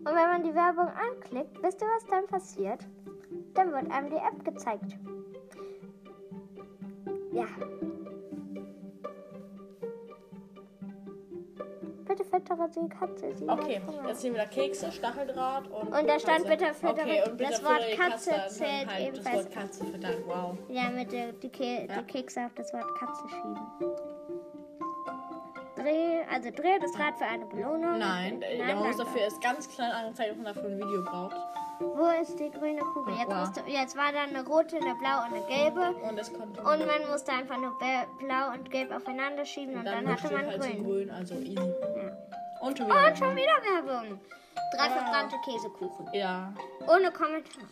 Und 0.03 0.07
wenn 0.07 0.13
man 0.15 0.43
die 0.43 0.53
Werbung 0.55 0.87
anklickt, 0.87 1.61
wisst 1.61 1.81
ihr, 1.81 1.87
was 1.95 2.05
dann 2.07 2.25
passiert? 2.27 2.87
Dann 3.53 3.71
wird 3.71 3.91
einem 3.91 4.09
die 4.09 4.15
App 4.15 4.43
gezeigt. 4.43 4.97
Ja. 7.31 7.45
Bitte 12.05 12.25
füttere 12.25 12.67
die 12.75 12.89
Katze. 12.89 13.33
Sie 13.35 13.47
Okay, 13.47 13.79
jetzt 14.07 14.21
sehen 14.21 14.33
wir 14.33 14.41
da 14.41 14.47
Kekse, 14.47 14.91
Stacheldraht 14.91 15.67
und. 15.69 15.87
Und 15.95 16.07
da 16.09 16.19
stand 16.19 16.45
Katze. 16.45 16.49
bitte 16.49 16.65
füttere- 16.73 17.01
Okay, 17.03 17.23
und 17.29 17.37
bitte 17.37 17.51
das 17.51 17.63
Wort 17.63 17.91
Katze 17.97 18.29
dann 18.31 18.49
zählt 18.49 18.87
halt 18.87 19.07
ebenfalls. 19.07 19.23
Das 19.23 19.45
Wort 19.45 19.53
Katze 19.53 19.85
füttern, 19.85 20.15
wow. 20.25 20.57
Ja, 20.67 20.89
mit 20.89 21.11
der, 21.11 21.31
die, 21.33 21.49
Ke 21.49 21.85
Ja. 21.87 22.01
die 22.01 22.03
Kekse 22.11 22.45
auf 22.45 22.53
das 22.55 22.73
Wort 22.73 22.87
Katze 22.99 23.29
schieben. 23.29 23.59
Dreh, 25.81 26.19
also 26.31 26.49
dreh 26.51 26.79
das 26.79 26.97
Rad 26.99 27.17
für 27.17 27.25
eine 27.25 27.45
Belohnung. 27.45 27.97
Nein, 27.99 28.39
Nein 28.39 28.67
man 28.75 28.77
muss 28.87 28.97
danke. 28.97 29.03
dafür 29.05 29.21
erst 29.21 29.41
ganz 29.41 29.69
klein 29.69 29.91
angezeigt, 29.91 30.29
dass 30.31 30.37
man 30.37 30.45
dafür 30.45 30.69
ein 30.69 30.77
Video 30.77 31.03
braucht. 31.03 31.35
Wo 31.79 32.05
ist 32.21 32.39
die 32.39 32.51
grüne 32.51 32.81
Kugel? 32.81 33.15
Jetzt, 33.15 33.29
Wow. 33.31 33.49
du, 33.65 33.71
jetzt 33.71 33.97
war 33.97 34.11
da 34.11 34.21
eine 34.23 34.45
rote, 34.45 34.75
eine 34.77 34.93
blaue 34.95 35.25
und 35.27 35.33
eine 35.33 35.45
gelbe. 35.47 35.95
Und 36.07 36.19
es 36.19 36.31
konnte. 36.31 36.61
Und 36.61 36.85
man 36.85 37.09
musste 37.09 37.31
einfach 37.31 37.57
nur 37.57 37.75
blau 38.19 38.51
und 38.53 38.69
gelb 38.69 38.91
aufeinander 38.91 39.43
schieben 39.45 39.75
und 39.79 39.85
dann, 39.85 40.07
hatte 40.07 40.19
steht 40.27 40.31
man 40.31 40.45
halt 40.47 40.61
so 40.63 40.69
grün. 40.69 40.83
grün, 40.83 41.09
also 41.11 41.33
easy. 41.35 41.55
Ja. 41.55 42.11
Und 42.61 42.77
schon 42.77 42.85
Und 42.91 42.95
wieder. 42.97 43.15
schon 43.15 43.35
wieder 43.35 43.85
Werbung. 43.87 44.19
Drei 44.77 44.85
Ja. 44.85 44.91
verbrannte 44.91 45.35
Käsekuchen. 45.43 46.07
Ja, 46.13 46.53
Ohne 46.87 47.11
Kommentar. 47.11 47.63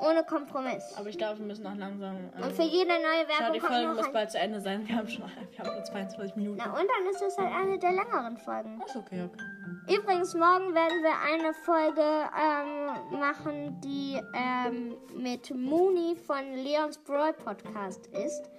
Ohne 0.00 0.24
Kompromiss. 0.24 0.94
aber 0.96 1.08
ich 1.08 1.18
glaube, 1.18 1.38
wir 1.38 1.46
müssen 1.46 1.66
auch 1.66 1.74
langsam. 1.76 2.16
Ähm, 2.36 2.42
Und 2.42 2.52
für 2.52 2.62
jede 2.62 2.90
neue 2.90 3.24
Schau, 3.28 3.40
Werbung 3.40 3.52
die 3.54 3.60
kommt 3.60 3.72
Folge 3.72 3.88
noch 3.88 3.96
muss 3.96 4.06
ein... 4.06 4.12
bald 4.12 4.30
zu 4.30 4.38
Ende 4.38 4.60
sein. 4.60 4.88
Wir 4.88 4.96
haben 4.96 5.08
schon 5.08 5.24
wir 5.24 5.58
haben 5.58 5.74
nur 5.74 5.84
22 5.84 6.36
Minuten. 6.36 6.58
Na 6.58 6.70
und 6.72 6.88
dann 6.88 7.10
ist 7.10 7.22
es 7.22 7.38
halt 7.38 7.52
eine 7.52 7.78
der 7.78 7.92
längeren 7.92 8.36
Folgen. 8.38 8.80
Ist 8.84 8.96
okay, 8.96 9.22
okay. 9.22 9.94
Übrigens, 9.94 10.34
morgen 10.34 10.74
werden 10.74 11.02
wir 11.02 11.14
eine 11.32 11.54
Folge 11.54 12.02
ähm, 12.02 13.18
machen, 13.20 13.80
die 13.82 14.20
ähm, 14.34 14.96
mit 15.14 15.54
Mooney 15.54 16.16
von 16.16 16.54
Leons 16.54 16.98
Brawl 16.98 17.32
Podcast 17.32 18.06
ist. 18.08 18.50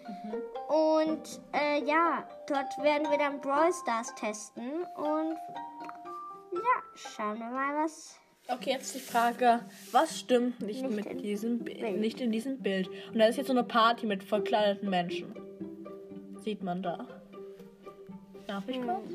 Und 0.68 1.42
äh, 1.54 1.84
ja, 1.84 2.24
dort 2.48 2.78
werden 2.82 3.10
wir 3.10 3.18
dann 3.18 3.42
Brawl 3.42 3.72
Stars 3.74 4.14
testen. 4.16 4.84
Und 4.96 5.38
ja, 6.54 6.82
schauen 6.96 7.40
wir 7.40 7.50
mal, 7.50 7.84
was. 7.84 8.20
Okay, 8.48 8.72
jetzt 8.72 8.94
die 8.94 9.00
Frage, 9.00 9.62
was 9.92 10.20
stimmt 10.20 10.62
nicht, 10.62 10.84
Nicht 10.84 10.96
mit 10.96 11.06
in 11.08 11.18
diesem 11.18 11.60
Bi- 11.60 11.74
Bild. 11.74 12.00
nicht 12.00 12.22
in 12.22 12.32
diesem 12.32 12.60
Bild? 12.60 12.88
Und 13.12 13.18
da 13.18 13.26
ist 13.26 13.38
jetzt 13.38 13.48
so 13.48 13.54
eine 13.54 13.64
Party 13.64 14.06
mit 14.06 14.24
verkleideten 14.24 14.90
Menschen. 14.90 15.34
Sieht 16.44 16.62
man 16.62 16.84
da. 16.84 17.08
Darf 18.46 18.68
ich 18.70 18.80
kurz? 18.82 19.14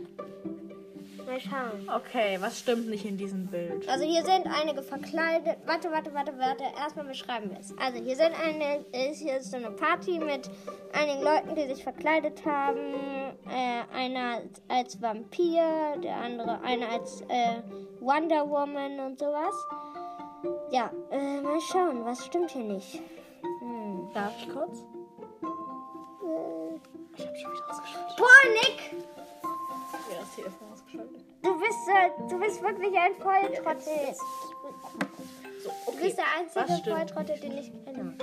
Mal 1.26 1.40
schauen. 1.40 1.88
Okay, 1.94 2.36
was 2.40 2.58
stimmt 2.60 2.88
nicht 2.88 3.04
in 3.04 3.16
diesem 3.16 3.46
Bild? 3.46 3.88
Also 3.88 4.04
hier 4.04 4.24
sind 4.24 4.46
einige 4.46 4.82
verkleidet. 4.82 5.58
Warte, 5.66 5.90
warte, 5.90 6.12
warte, 6.14 6.32
warte. 6.38 6.64
Erstmal 6.78 7.04
beschreiben 7.06 7.50
wir 7.50 7.58
es. 7.58 7.72
Also 7.78 8.02
hier 8.02 8.16
sind 8.16 8.32
eine, 8.42 8.84
ist 9.08 9.20
hier 9.20 9.36
ist 9.36 9.50
so 9.50 9.56
eine 9.56 9.70
Party 9.70 10.18
mit 10.18 10.50
einigen 10.92 11.22
Leuten, 11.22 11.54
die 11.54 11.66
sich 11.72 11.82
verkleidet 11.84 12.44
haben. 12.44 12.94
Äh, 13.48 13.96
einer 13.96 14.42
als 14.68 15.00
Vampir, 15.00 15.96
der 16.02 16.16
andere 16.16 16.60
einer 16.62 16.88
als 16.90 17.20
äh, 17.22 17.62
Wonder 18.00 18.48
Woman 18.48 18.98
und 19.00 19.18
sowas. 19.18 19.54
Ja, 20.70 20.90
äh, 21.10 21.40
mal 21.42 21.60
schauen, 21.60 22.04
was 22.04 22.24
stimmt 22.26 22.50
hier 22.50 22.64
nicht. 22.64 23.00
Hm. 23.60 24.08
Darf 24.14 24.32
ich 24.40 24.48
kurz? 24.52 24.78
Äh, 24.80 26.76
Ich 27.16 27.26
hab 27.26 27.36
schon 27.36 27.52
wieder 27.52 27.70
ausgeschaltet. 27.70 28.16
boah, 28.16 28.50
Nick! 28.52 28.94
Ja, 30.10 30.20
das 30.20 30.34
Telefon 30.34 30.72
ausgeschaltet. 30.72 31.24
Du 31.42 31.58
bist, 31.58 31.88
äh, 31.88 32.28
du 32.28 32.38
bist 32.38 32.62
wirklich 32.62 32.94
ein 32.98 33.14
Volltrottel. 33.16 34.14
So, 35.62 35.70
Du 35.84 35.90
okay. 35.92 35.98
bist 36.02 36.18
der 36.18 36.24
einzige? 36.38 36.90
Volltrottel, 36.90 37.38
den 37.38 37.58
ich 37.58 37.84
kenne. 37.84 38.16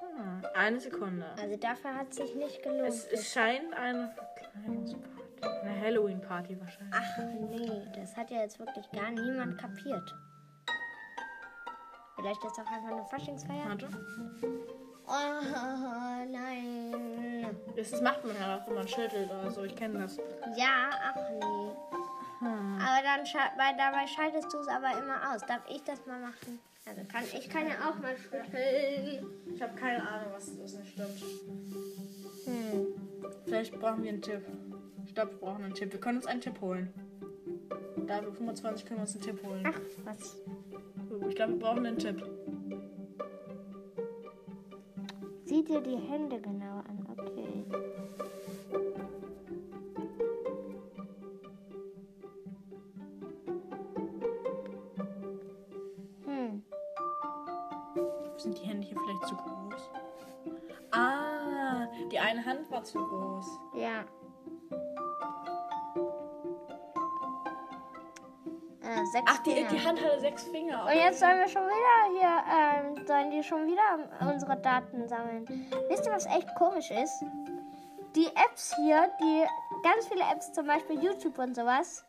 Hm, 0.00 0.42
eine 0.54 0.80
Sekunde. 0.80 1.26
Also 1.40 1.56
dafür 1.56 1.94
hat 1.94 2.10
es 2.10 2.16
sich 2.16 2.34
nicht 2.34 2.62
gelohnt. 2.62 2.88
Es, 2.88 3.06
es 3.06 3.32
scheint 3.32 3.72
eine 3.74 4.10
Verkleidungsparty. 4.10 5.08
Eine 5.62 5.80
Halloween-Party 5.80 6.60
wahrscheinlich. 6.60 6.94
Ach 6.94 7.18
nee, 7.50 7.82
das 7.94 8.16
hat 8.16 8.30
ja 8.30 8.40
jetzt 8.42 8.58
wirklich 8.58 8.90
gar 8.90 9.10
niemand 9.10 9.58
kapiert. 9.58 10.14
Vielleicht 12.18 12.42
ist 12.44 12.58
auch 12.58 12.66
einfach 12.66 12.90
eine 12.90 13.04
Faschingsfeier. 13.04 13.68
Warte. 13.68 13.88
Oh 15.06 16.26
nein. 16.30 17.56
Das 17.76 18.02
macht 18.02 18.24
man 18.24 18.34
ja 18.36 18.56
auch, 18.56 18.66
wenn 18.66 18.74
man 18.74 18.88
schüttelt 18.88 19.30
oder 19.30 19.50
so. 19.52 19.62
Ich 19.62 19.76
kenne 19.76 20.00
das. 20.00 20.16
Ja, 20.56 20.90
ach 21.00 21.14
nee. 21.30 21.70
Hm. 22.40 22.78
Aber 22.80 23.02
dann 23.02 23.24
weil 23.56 23.76
dabei 23.76 24.06
schaltest 24.08 24.52
du 24.52 24.58
es 24.58 24.68
aber 24.68 24.98
immer 25.00 25.32
aus. 25.32 25.42
Darf 25.46 25.62
ich 25.68 25.82
das 25.84 26.04
mal 26.06 26.18
machen? 26.18 26.58
Also 26.86 27.02
kann 27.04 27.22
ich 27.22 27.48
kann 27.48 27.68
ja 27.68 27.88
auch 27.88 27.98
mal 28.00 28.16
schütteln. 28.16 29.26
Ich 29.54 29.62
habe 29.62 29.74
keine 29.76 30.06
Ahnung, 30.08 30.32
was, 30.34 30.50
was 30.60 30.74
nicht 30.74 30.92
stimmt. 30.92 31.22
Hm. 32.46 32.86
Vielleicht 33.44 33.78
brauchen 33.78 34.02
wir 34.02 34.10
einen 34.10 34.22
Tipp. 34.22 34.44
Ich 35.06 35.14
glaube, 35.14 35.32
wir 35.32 35.38
brauchen 35.38 35.64
einen 35.64 35.74
Tipp. 35.74 35.92
Wir 35.92 36.00
können 36.00 36.18
uns 36.18 36.26
einen 36.26 36.40
Tipp 36.40 36.60
holen. 36.60 36.92
Da 38.08 38.22
wir 38.22 38.32
25 38.32 38.86
können 38.86 38.98
wir 38.98 39.02
uns 39.02 39.14
einen 39.14 39.22
Tipp 39.22 39.42
holen. 39.44 39.62
Ach, 39.66 39.80
was? 40.04 40.36
Ich 41.26 41.34
glaube, 41.34 41.52
wir 41.52 41.58
brauchen 41.58 41.86
einen 41.86 41.98
Tipp. 41.98 42.22
Sieh 45.44 45.64
dir 45.64 45.80
die 45.80 45.96
Hände 45.96 46.40
genau 46.40 46.78
an, 46.78 47.06
okay. 47.10 47.64
Hm. 56.26 56.62
Sind 58.36 58.58
die 58.58 58.66
Hände 58.66 58.86
hier 58.86 58.96
vielleicht 58.98 59.26
zu 59.26 59.36
groß? 59.36 59.90
Ah, 60.90 61.86
die 62.12 62.18
eine 62.18 62.44
Hand 62.44 62.70
war 62.70 62.84
zu 62.84 62.98
groß. 62.98 63.58
Ja. 63.74 64.04
Sechs 69.12 69.24
Ach, 69.26 69.38
die, 69.42 69.52
Finger. 69.52 69.68
die 69.68 69.86
Hand 69.86 70.04
hatte 70.04 70.20
sechs 70.20 70.44
Finger. 70.44 70.84
Und 70.84 70.94
jetzt 70.94 71.20
sollen 71.20 71.38
wir 71.38 71.48
schon 71.48 71.62
wieder 71.62 72.18
hier, 72.18 72.96
ähm, 72.96 73.06
sollen 73.06 73.30
die 73.30 73.42
schon 73.42 73.66
wieder 73.66 74.30
unsere 74.30 74.56
Daten 74.56 75.08
sammeln. 75.08 75.46
Wisst 75.88 76.06
ihr, 76.06 76.12
was 76.12 76.26
echt 76.26 76.54
komisch 76.56 76.90
ist? 76.90 77.24
Die 78.16 78.26
Apps 78.26 78.74
hier, 78.76 79.10
die 79.20 79.44
ganz 79.82 80.08
viele 80.08 80.22
Apps, 80.22 80.52
zum 80.52 80.66
Beispiel 80.66 81.02
YouTube 81.02 81.38
und 81.38 81.54
sowas, 81.54 82.04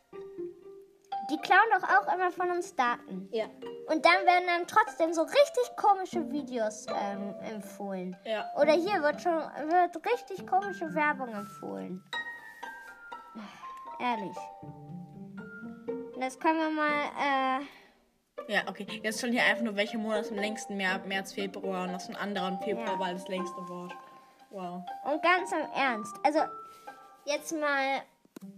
die 1.30 1.38
klauen 1.38 1.70
doch 1.74 1.84
auch 1.84 2.14
immer 2.14 2.32
von 2.32 2.50
uns 2.50 2.76
Daten. 2.76 3.30
Ja. 3.32 3.46
Und 3.88 4.06
dann 4.06 4.26
werden 4.26 4.46
dann 4.48 4.68
trotzdem 4.68 5.14
so 5.14 5.22
richtig 5.22 5.76
komische 5.78 6.32
Videos 6.32 6.86
ähm, 6.90 7.36
empfohlen. 7.42 8.16
Ja. 8.26 8.46
Oder 8.60 8.74
hier 8.74 9.02
wird 9.02 9.22
schon 9.22 9.34
wird 9.34 10.06
richtig 10.06 10.48
komische 10.48 10.94
Werbung 10.94 11.30
empfohlen. 11.30 12.04
Ehrlich. 14.00 14.38
Das 16.19 16.38
können 16.39 16.60
wir 16.60 16.69
mal, 16.69 17.60
äh, 17.60 18.51
Ja, 18.51 18.62
okay. 18.67 18.86
Jetzt 19.03 19.21
schon 19.21 19.32
hier 19.32 19.43
einfach 19.43 19.63
nur, 19.63 19.75
welcher 19.75 19.97
Monat 19.97 20.21
ist 20.21 20.32
am 20.32 20.38
längsten? 20.38 20.75
März, 20.77 21.34
Februar 21.34 21.84
und 21.84 21.93
das 21.93 22.03
ist 22.03 22.10
ein 22.10 22.15
anderer 22.15 22.47
und 22.47 22.63
Februar 22.63 22.93
Ja. 22.93 22.99
war 22.99 23.13
das 23.13 23.27
längste 23.27 23.58
Wort. 23.69 23.93
Wow. 24.49 24.84
Und 25.05 25.21
ganz 25.21 25.51
im 25.51 25.67
Ernst. 25.75 26.15
Also, 26.23 26.39
jetzt 27.25 27.51
mal 27.53 28.01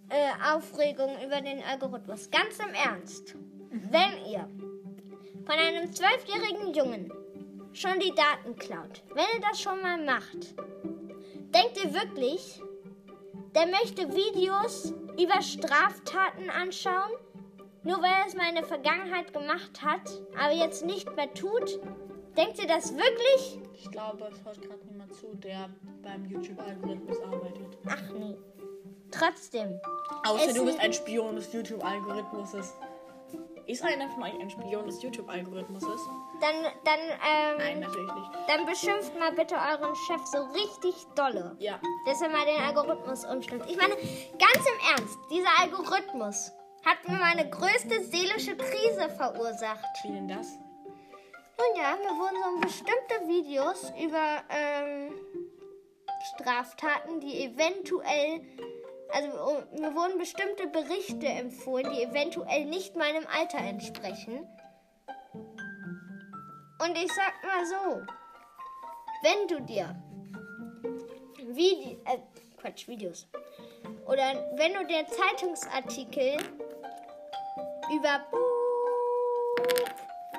äh, 0.10 0.54
Aufregung 0.56 1.16
über 1.24 1.42
den 1.42 1.62
Algorithmus. 1.64 2.30
Ganz 2.32 2.58
im 2.60 2.74
Ernst. 2.74 3.36
Wenn 3.70 4.26
ihr 4.26 4.48
von 5.46 5.56
einem 5.56 5.92
zwölfjährigen 5.92 6.74
Jungen 6.74 7.12
schon 7.74 8.00
die 8.00 8.14
Daten 8.16 8.56
klaut, 8.56 9.04
wenn 9.14 9.26
ihr 9.36 9.42
das 9.50 9.62
schon 9.62 9.82
mal 9.82 9.98
macht, 10.04 10.56
denkt 11.54 11.78
ihr 11.84 11.94
wirklich, 11.94 12.62
der 13.56 13.68
möchte 13.68 14.08
Videos 14.16 14.94
über 15.20 15.42
Straftaten 15.42 16.50
anschauen? 16.50 17.12
Nur 17.84 18.02
weil 18.02 18.12
er 18.12 18.28
es 18.28 18.36
mal 18.36 18.48
in 18.50 18.56
der 18.56 18.66
Vergangenheit 18.66 19.34
gemacht 19.34 19.82
hat, 19.84 20.02
aber 20.38 20.54
jetzt 20.54 20.86
nicht 20.86 21.16
mehr 21.16 21.34
tut? 21.34 21.80
Denkt 22.38 22.60
ihr 22.60 22.68
das 22.68 22.96
wirklich? 22.96 23.60
Ich 23.74 23.90
glaube, 23.92 24.30
es 24.32 24.44
hört 24.46 24.62
gerade 24.62 24.86
niemand 24.86 25.14
zu, 25.16 25.34
der 25.36 25.70
beim 26.04 26.26
YouTube-Algorithmus 26.26 27.20
arbeitet. 27.22 27.78
Ach 27.88 28.02
nee. 28.14 28.38
Trotzdem. 29.12 29.80
Außer 30.26 30.54
du 30.54 30.66
bist 30.66 30.80
ein 30.80 30.94
Spion 30.94 31.36
des 31.36 31.52
YouTube-Algorithmuses. 31.52 32.74
Ist 33.68 33.84
einer 33.84 34.10
von 34.10 34.24
euch 34.24 34.40
ein 34.40 34.50
Spion 34.50 34.86
des 34.86 35.02
YouTube-Algorithmuses? 35.02 36.02
Dann, 36.40 36.56
dann, 36.84 37.00
ähm, 37.00 37.58
Nein, 37.58 37.80
natürlich 37.80 38.14
nicht. 38.14 38.30
dann 38.48 38.66
beschimpft 38.66 39.18
mal 39.20 39.32
bitte 39.34 39.56
euren 39.56 39.96
Chef 39.96 40.22
so 40.26 40.38
richtig 40.54 40.96
dolle. 41.16 41.56
Ja. 41.60 41.80
dass 42.06 42.22
er 42.22 42.30
mal 42.30 42.46
den 42.46 42.62
Algorithmus 42.64 43.26
umstellt. 43.26 43.64
Ich 43.68 43.78
meine, 43.78 43.96
ganz 43.96 44.68
im 44.68 44.98
Ernst, 44.98 45.18
dieser 45.30 45.50
Algorithmus 45.60 46.52
hat 46.86 47.08
mir 47.08 47.18
meine 47.18 47.50
größte 47.50 48.04
seelische 48.04 48.56
Krise 48.56 49.10
verursacht. 49.10 49.86
Wie 50.04 50.12
denn 50.12 50.28
das? 50.28 50.58
Nun 51.58 51.78
ja, 51.78 51.96
mir 51.96 52.18
wurden 52.18 52.38
so 52.44 52.60
bestimmte 52.60 53.28
Videos 53.28 53.92
über 54.02 54.44
ähm, 54.50 55.14
Straftaten, 56.34 57.20
die 57.20 57.46
eventuell, 57.46 58.42
also 59.12 59.64
mir 59.78 59.94
wurden 59.94 60.18
bestimmte 60.18 60.68
Berichte 60.68 61.28
empfohlen, 61.28 61.92
die 61.94 62.04
eventuell 62.04 62.66
nicht 62.66 62.96
meinem 62.96 63.28
Alter 63.28 63.60
entsprechen. 63.60 64.48
Und 66.84 66.98
ich 66.98 67.12
sag 67.14 67.34
mal 67.44 67.66
so, 67.66 68.02
wenn 69.22 69.48
du 69.48 69.62
dir 69.62 69.96
Vide 71.46 72.02
äh, 72.06 72.18
Quatsch, 72.58 72.88
Videos. 72.88 73.28
Oder 74.06 74.52
wenn 74.56 74.74
du 74.74 74.86
dir 74.86 75.06
Zeitungsartikel 75.08 76.38
über 77.94 78.26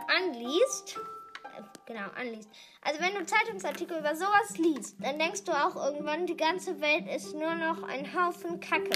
anliest, 0.09 0.97
äh, 1.45 1.63
genau, 1.87 2.09
anliest. 2.17 2.49
Also 2.83 3.01
wenn 3.01 3.15
du 3.15 3.25
Zeitungsartikel 3.25 3.99
über 3.99 4.15
sowas 4.15 4.57
liest, 4.59 4.97
dann 5.01 5.19
denkst 5.19 5.45
du 5.45 5.53
auch 5.53 5.77
irgendwann, 5.77 6.27
die 6.27 6.37
ganze 6.37 6.81
Welt 6.81 7.07
ist 7.09 7.35
nur 7.35 7.55
noch 7.55 7.83
ein 7.85 8.13
Haufen 8.15 8.61
Kacke. 8.61 8.91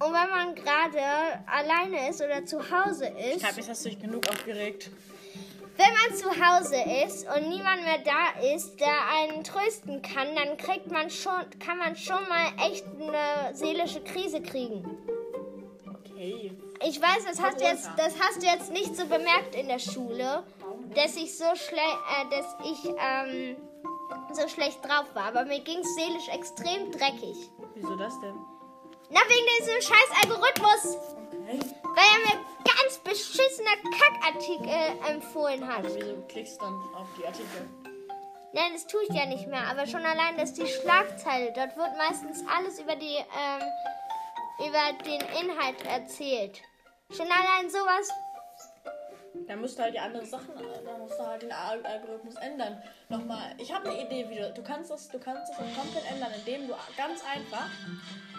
Und 0.00 0.12
wenn 0.12 0.30
man 0.30 0.54
gerade 0.54 1.00
alleine 1.46 2.08
ist 2.08 2.22
oder 2.22 2.46
zu 2.46 2.58
Hause 2.70 3.12
Ich 3.18 3.34
ist, 3.34 3.40
glaube, 3.40 3.56
jetzt 3.56 3.68
hast 3.68 3.84
du 3.84 3.88
dich 3.88 4.00
genug 4.00 4.28
aufgeregt. 4.28 4.90
Wenn 5.78 5.94
man 5.94 6.18
zu 6.18 6.28
Hause 6.28 6.76
ist 7.06 7.24
und 7.28 7.48
niemand 7.48 7.84
mehr 7.84 7.98
da 7.98 8.44
ist, 8.52 8.80
der 8.80 8.96
einen 9.14 9.44
trösten 9.44 10.02
kann, 10.02 10.34
dann 10.34 10.56
kriegt 10.56 10.90
man 10.90 11.08
schon, 11.08 11.32
kann 11.64 11.78
man 11.78 11.94
schon 11.94 12.20
mal 12.28 12.50
echt 12.68 12.84
eine 13.00 13.54
seelische 13.54 14.02
Krise 14.02 14.42
kriegen. 14.42 14.84
Okay. 15.88 16.52
Ich 16.84 17.00
weiß, 17.00 17.24
das 17.26 17.40
hast, 17.40 17.60
du 17.60 17.64
jetzt, 17.64 17.88
das 17.96 18.14
hast 18.20 18.42
du 18.42 18.46
jetzt 18.46 18.72
nicht 18.72 18.96
so 18.96 19.06
bemerkt 19.06 19.54
in 19.54 19.68
der 19.68 19.78
Schule, 19.78 20.42
dass 20.94 21.16
ich 21.16 21.36
so 21.36 21.44
schle 21.54 21.78
äh, 21.78 22.28
dass 22.30 22.56
ich 22.64 22.90
ähm, 22.98 23.56
so 24.32 24.48
schlecht 24.48 24.84
drauf 24.84 25.06
war. 25.14 25.26
Aber 25.26 25.44
mir 25.44 25.60
ging 25.60 25.78
es 25.78 25.94
seelisch 25.94 26.28
extrem 26.28 26.90
dreckig. 26.90 27.36
Wieso 27.74 27.94
das 27.96 28.18
denn? 28.20 28.34
Na, 29.10 29.20
wegen 29.28 29.46
diesem 29.60 29.80
scheiß 29.80 30.22
Algorithmus. 30.22 30.96
Okay. 31.32 31.77
Weil 31.98 32.04
er 32.14 32.36
mir 32.36 32.44
ganz 32.64 32.98
beschissene 32.98 33.70
Kackartikel 33.98 35.10
empfohlen 35.10 35.66
hat. 35.66 35.82
Wieso 35.82 36.22
klickst 36.28 36.60
du 36.60 36.64
dann 36.64 36.74
auf 36.94 37.08
die 37.18 37.26
Artikel? 37.26 37.68
Nein, 38.52 38.72
das 38.72 38.86
tue 38.86 39.02
ich 39.02 39.14
ja 39.16 39.26
nicht 39.26 39.48
mehr. 39.48 39.66
Aber 39.68 39.84
schon 39.84 40.06
allein, 40.06 40.36
dass 40.36 40.54
die 40.54 40.66
Schlagzeile, 40.68 41.52
dort 41.52 41.76
wird 41.76 41.96
meistens 41.98 42.44
alles 42.48 42.78
über 42.78 42.94
die, 42.94 43.16
ähm, 43.16 43.62
über 44.60 44.92
den 45.04 45.20
Inhalt 45.42 45.84
erzählt. 45.86 46.62
Schon 47.10 47.26
allein 47.26 47.68
sowas. 47.68 48.08
Da 49.48 49.56
musst 49.56 49.78
du 49.78 49.82
halt 49.82 49.94
die 49.94 49.98
anderen 49.98 50.26
Sachen, 50.26 50.54
da 50.56 50.98
musst 50.98 51.18
du 51.18 51.26
halt 51.26 51.42
den 51.42 51.52
Al- 51.52 51.84
Algorithmus 51.84 52.36
ändern. 52.36 52.80
Nochmal, 53.08 53.54
ich 53.58 53.72
habe 53.72 53.90
eine 53.90 54.02
Idee 54.02 54.28
wieder. 54.30 54.50
Du 54.50 54.62
kannst 54.62 54.90
das, 54.90 55.08
du 55.08 55.18
kannst 55.18 55.50
das 55.50 55.58
komplett 55.58 56.10
ändern, 56.10 56.32
indem 56.38 56.68
du 56.68 56.74
ganz 56.96 57.22
einfach, 57.24 57.68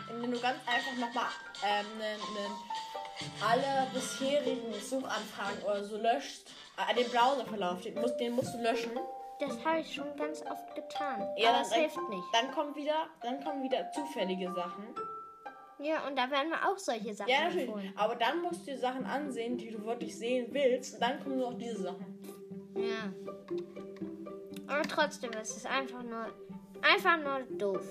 indem 0.10 0.32
du 0.32 0.39
ganz 0.39 0.58
einfach 0.65 0.93
nochmal 0.98 1.28
ähm, 1.63 1.86
ne, 1.98 2.15
ne, 2.15 2.48
alle 3.45 3.88
bisherigen 3.93 4.73
Suchanfragen 4.73 5.63
oder 5.63 5.84
so 5.84 5.97
löscht. 5.97 6.47
Äh, 6.77 6.95
den 6.95 7.10
Browserverlauf, 7.12 7.82
den 7.82 7.95
musst, 7.95 8.19
den 8.19 8.34
musst 8.34 8.53
du 8.53 8.62
löschen. 8.62 8.91
Das 9.39 9.63
habe 9.63 9.79
ich 9.79 9.93
schon 9.93 10.15
ganz 10.17 10.41
oft 10.41 10.75
getan. 10.75 11.25
Ja, 11.38 11.51
aber 11.51 11.62
es 11.62 11.73
hilft 11.73 11.97
nicht. 12.10 12.23
Dann 12.34 12.51
kommen 12.51 12.75
wieder, 12.75 13.08
dann 13.21 13.43
kommen 13.43 13.63
wieder 13.63 13.89
zufällige 13.91 14.51
Sachen. 14.53 14.84
Ja, 15.82 16.05
und 16.08 16.17
da 16.17 16.29
werden 16.29 16.49
mir 16.49 16.67
auch 16.69 16.77
solche 16.77 17.13
Sachen 17.13 17.29
Ja, 17.29 17.43
natürlich. 17.43 17.67
empfohlen. 17.67 17.93
Aber 17.95 18.15
dann 18.15 18.41
musst 18.41 18.62
du 18.67 18.71
dir 18.71 18.77
Sachen 18.77 19.05
ansehen, 19.05 19.58
die 19.58 19.71
du 19.71 19.86
wirklich 19.86 20.17
sehen 20.17 20.47
willst. 20.51 20.95
Und 20.95 21.01
dann 21.01 21.23
kommen 21.23 21.38
nur 21.38 21.51
noch 21.51 21.58
diese 21.58 21.84
Sachen. 21.84 22.19
Ja. 22.75 23.13
Aber 24.67 24.84
trotzdem 24.84 25.32
ist 25.32 25.55
es 25.55 25.65
einfach 25.65 26.03
nur, 26.03 26.27
einfach 26.82 27.17
nur 27.17 27.58
doof. 27.58 27.88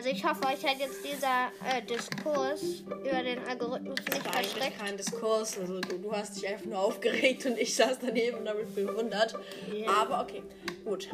Also 0.00 0.12
ich 0.12 0.24
hoffe, 0.24 0.42
euch 0.46 0.64
hat 0.66 0.78
jetzt 0.78 1.04
dieser 1.04 1.48
äh, 1.68 1.82
Diskurs 1.82 2.62
über 2.88 3.22
den 3.22 3.38
Algorithmus 3.46 3.98
nicht 3.98 4.16
Das 4.16 4.24
war 4.24 4.34
eigentlich 4.36 4.50
verschreckt. 4.52 4.78
kein 4.78 4.96
Diskurs. 4.96 5.58
Also 5.58 5.78
du, 5.80 5.98
du 5.98 6.10
hast 6.10 6.36
dich 6.36 6.48
einfach 6.48 6.64
nur 6.64 6.78
aufgeregt 6.78 7.44
und 7.44 7.58
ich 7.58 7.76
saß 7.76 7.98
daneben 8.00 8.38
und 8.38 8.48
habe 8.48 8.64
mich 8.64 8.74
bewundert. 8.74 9.36
Ja. 9.70 9.90
Aber 10.00 10.22
okay, 10.22 10.42
gut. 10.86 11.10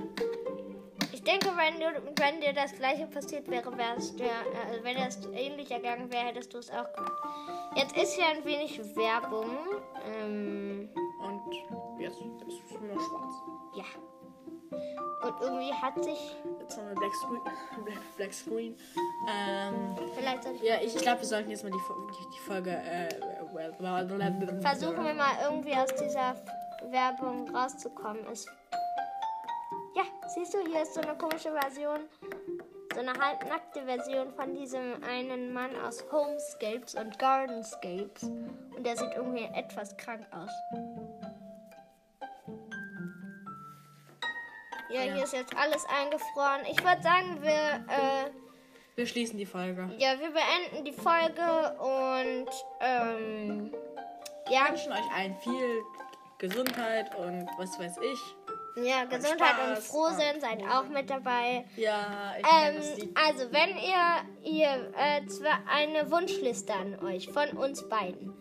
Ich 1.13 1.21
denke, 1.25 1.49
wenn, 1.57 1.81
du, 1.81 2.13
wenn 2.21 2.41
dir 2.41 2.53
das 2.53 2.77
gleiche 2.77 3.09
passiert 3.09 3.51
wäre, 3.51 3.77
wärst 3.77 4.21
du, 4.21 4.23
ja, 4.23 4.31
also 4.71 4.85
wenn 4.85 4.97
es 4.99 5.19
ähnlich 5.35 5.69
ergangen 5.73 6.09
wäre, 6.13 6.27
hättest 6.27 6.55
du 6.55 6.59
es 6.59 6.71
auch 6.71 6.93
gemacht. 6.95 7.13
Jetzt 7.75 7.97
ist 7.97 8.13
hier 8.15 8.27
ein 8.29 8.45
wenig 8.45 8.79
Werbung. 8.95 9.51
Ähm, 10.09 10.89
Und 11.19 11.41
jetzt 11.99 12.19
ist 12.47 12.63
es 12.71 12.81
nur 12.81 12.95
schwarz. 13.01 13.35
ja. 13.79 13.85
Und 15.23 15.41
irgendwie 15.41 15.73
hat 15.73 16.05
sich, 16.05 16.37
Jetzt 16.61 16.79
haben 16.79 16.89
wir 16.89 16.95
Black 16.95 17.15
Screen. 17.15 17.41
Black, 17.85 18.17
Black 18.17 18.35
Screen. 18.35 18.77
Ähm, 19.29 19.97
vielleicht 20.15 20.45
sollte 20.45 20.65
ja, 20.65 20.77
ich 20.83 20.97
glaube, 20.97 21.21
wir 21.21 21.27
sollten 21.27 21.51
jetzt 21.51 21.63
mal 21.63 21.71
die, 21.71 21.79
die, 21.79 22.35
die 22.35 22.41
Folge. 22.41 22.71
Äh, 22.71 23.09
versuchen 24.61 25.05
wir 25.05 25.15
mal 25.15 25.33
irgendwie 25.45 25.75
aus 25.75 25.95
dieser 25.95 26.37
Werbung 26.91 27.55
rauszukommen. 27.55 28.27
Ist 28.27 28.49
ja, 29.97 30.03
siehst 30.35 30.53
du, 30.55 30.59
hier 30.67 30.83
ist 30.83 30.95
so 30.95 31.01
eine 31.01 31.17
komische 31.17 31.51
Version, 31.53 32.01
so 32.93 33.01
eine 33.01 33.13
halbnackte 33.13 33.83
Version 33.85 34.31
von 34.33 34.55
diesem 34.55 35.03
einen 35.03 35.53
Mann 35.53 35.71
aus 35.87 36.05
Homescapes 36.13 36.95
und 36.95 37.19
Gardenscapes. 37.19 38.25
Und 38.25 38.85
der 38.85 38.97
sieht 38.97 39.15
irgendwie 39.15 39.49
etwas 39.55 39.97
krank 39.97 40.27
aus. 40.33 40.51
Ja, 44.89 45.03
Ja. 45.03 45.15
hier 45.15 45.25
ist 45.25 45.33
jetzt 45.33 45.57
alles 45.57 45.85
eingefroren. 45.87 46.61
Ich 46.71 46.83
würde 46.83 47.03
sagen, 47.03 47.39
wir, 47.43 47.51
äh, 47.51 48.31
Wir 48.95 49.07
schließen 49.07 49.37
die 49.39 49.47
Folge. 49.47 49.91
ja, 49.99 50.15
wir 50.21 50.31
beenden 50.31 50.85
die 50.85 50.93
Folge 50.93 51.77
und, 51.79 52.49
ähm, 52.81 53.75
ja. 54.49 54.65
Wir 54.67 54.71
wünschen 54.71 54.93
euch 54.93 55.11
allen 55.17 55.37
viel 55.41 55.83
Gesundheit 56.39 57.15
und 57.17 57.49
was 57.59 57.79
weiß 57.79 57.97
ich. 57.99 58.19
Ja, 58.85 59.05
Gesundheit 59.07 59.55
und 59.67 59.73
Spaß. 59.77 59.87
Frohsinn, 59.89 60.39
seid 60.41 60.63
auch 60.71 60.85
mit 60.89 61.09
dabei. 61.09 61.65
Ja, 61.77 62.35
ich 62.39 62.45
Ähm, 62.47 62.77
Lied. 62.99 63.17
also, 63.27 63.51
wenn 63.51 63.71
ihr, 63.79 64.53
ihr 64.53 64.93
äh, 64.99 65.27
zwar 65.29 65.61
eine 65.67 66.11
Wunschliste 66.11 66.75
an 66.75 67.03
euch 67.03 67.31
von 67.33 67.49
uns 67.57 67.89
beiden. 67.89 68.35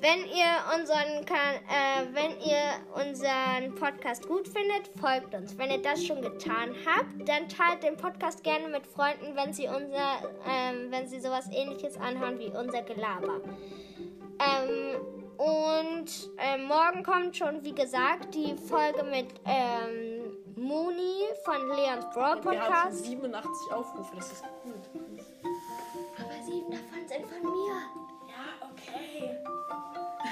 Wenn 0.00 0.20
ihr 0.20 0.78
unseren 0.78 1.26
äh, 1.26 2.06
wenn 2.14 2.30
ihr 2.40 2.80
unseren 2.94 3.74
Podcast 3.74 4.26
gut 4.26 4.48
findet, 4.48 4.88
folgt 4.98 5.34
uns. 5.34 5.58
Wenn 5.58 5.70
ihr 5.70 5.82
das 5.82 6.06
schon 6.06 6.22
getan 6.22 6.74
habt, 6.86 7.28
dann 7.28 7.46
teilt 7.50 7.82
den 7.82 7.98
Podcast 7.98 8.42
gerne 8.42 8.68
mit 8.68 8.86
Freunden, 8.86 9.36
wenn 9.36 9.52
sie 9.52 9.68
unser, 9.68 10.22
ähm, 10.48 10.90
wenn 10.90 11.06
sie 11.06 11.20
sowas 11.20 11.46
ähnliches 11.52 11.98
anhören 11.98 12.38
wie 12.38 12.48
unser 12.48 12.80
Gelaber. 12.80 13.42
Ähm, 14.40 14.96
und 15.36 16.30
ähm, 16.38 16.64
morgen 16.64 17.02
kommt 17.02 17.36
schon, 17.36 17.62
wie 17.62 17.74
gesagt, 17.74 18.34
die 18.34 18.56
Folge 18.56 19.02
mit 19.02 19.26
ähm, 19.44 20.38
Mooney 20.56 21.28
von 21.44 21.68
Leons 21.76 22.06
Brawl 22.14 22.42
Wir 22.42 22.52
haben 22.52 22.52
schon 22.52 22.68
Podcast. 22.68 23.04
87 23.04 23.72
Aufrufe, 23.72 24.16
das 24.16 24.32
ist 24.32 24.44
gut. 24.62 25.02
Aber 26.18 26.42
sieben 26.42 26.70
davon 26.70 27.06
sind 27.06 27.26
von 27.26 27.42
mir. 27.42 27.59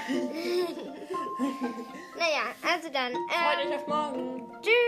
naja, 2.17 2.55
also 2.63 2.89
dann. 2.91 3.13
Ähm, 3.13 3.29
Freut 3.29 3.59
euch 3.59 3.65
ähm, 3.65 3.73
auf 3.79 3.87
morgen. 3.87 4.51
Tschüss. 4.61 4.79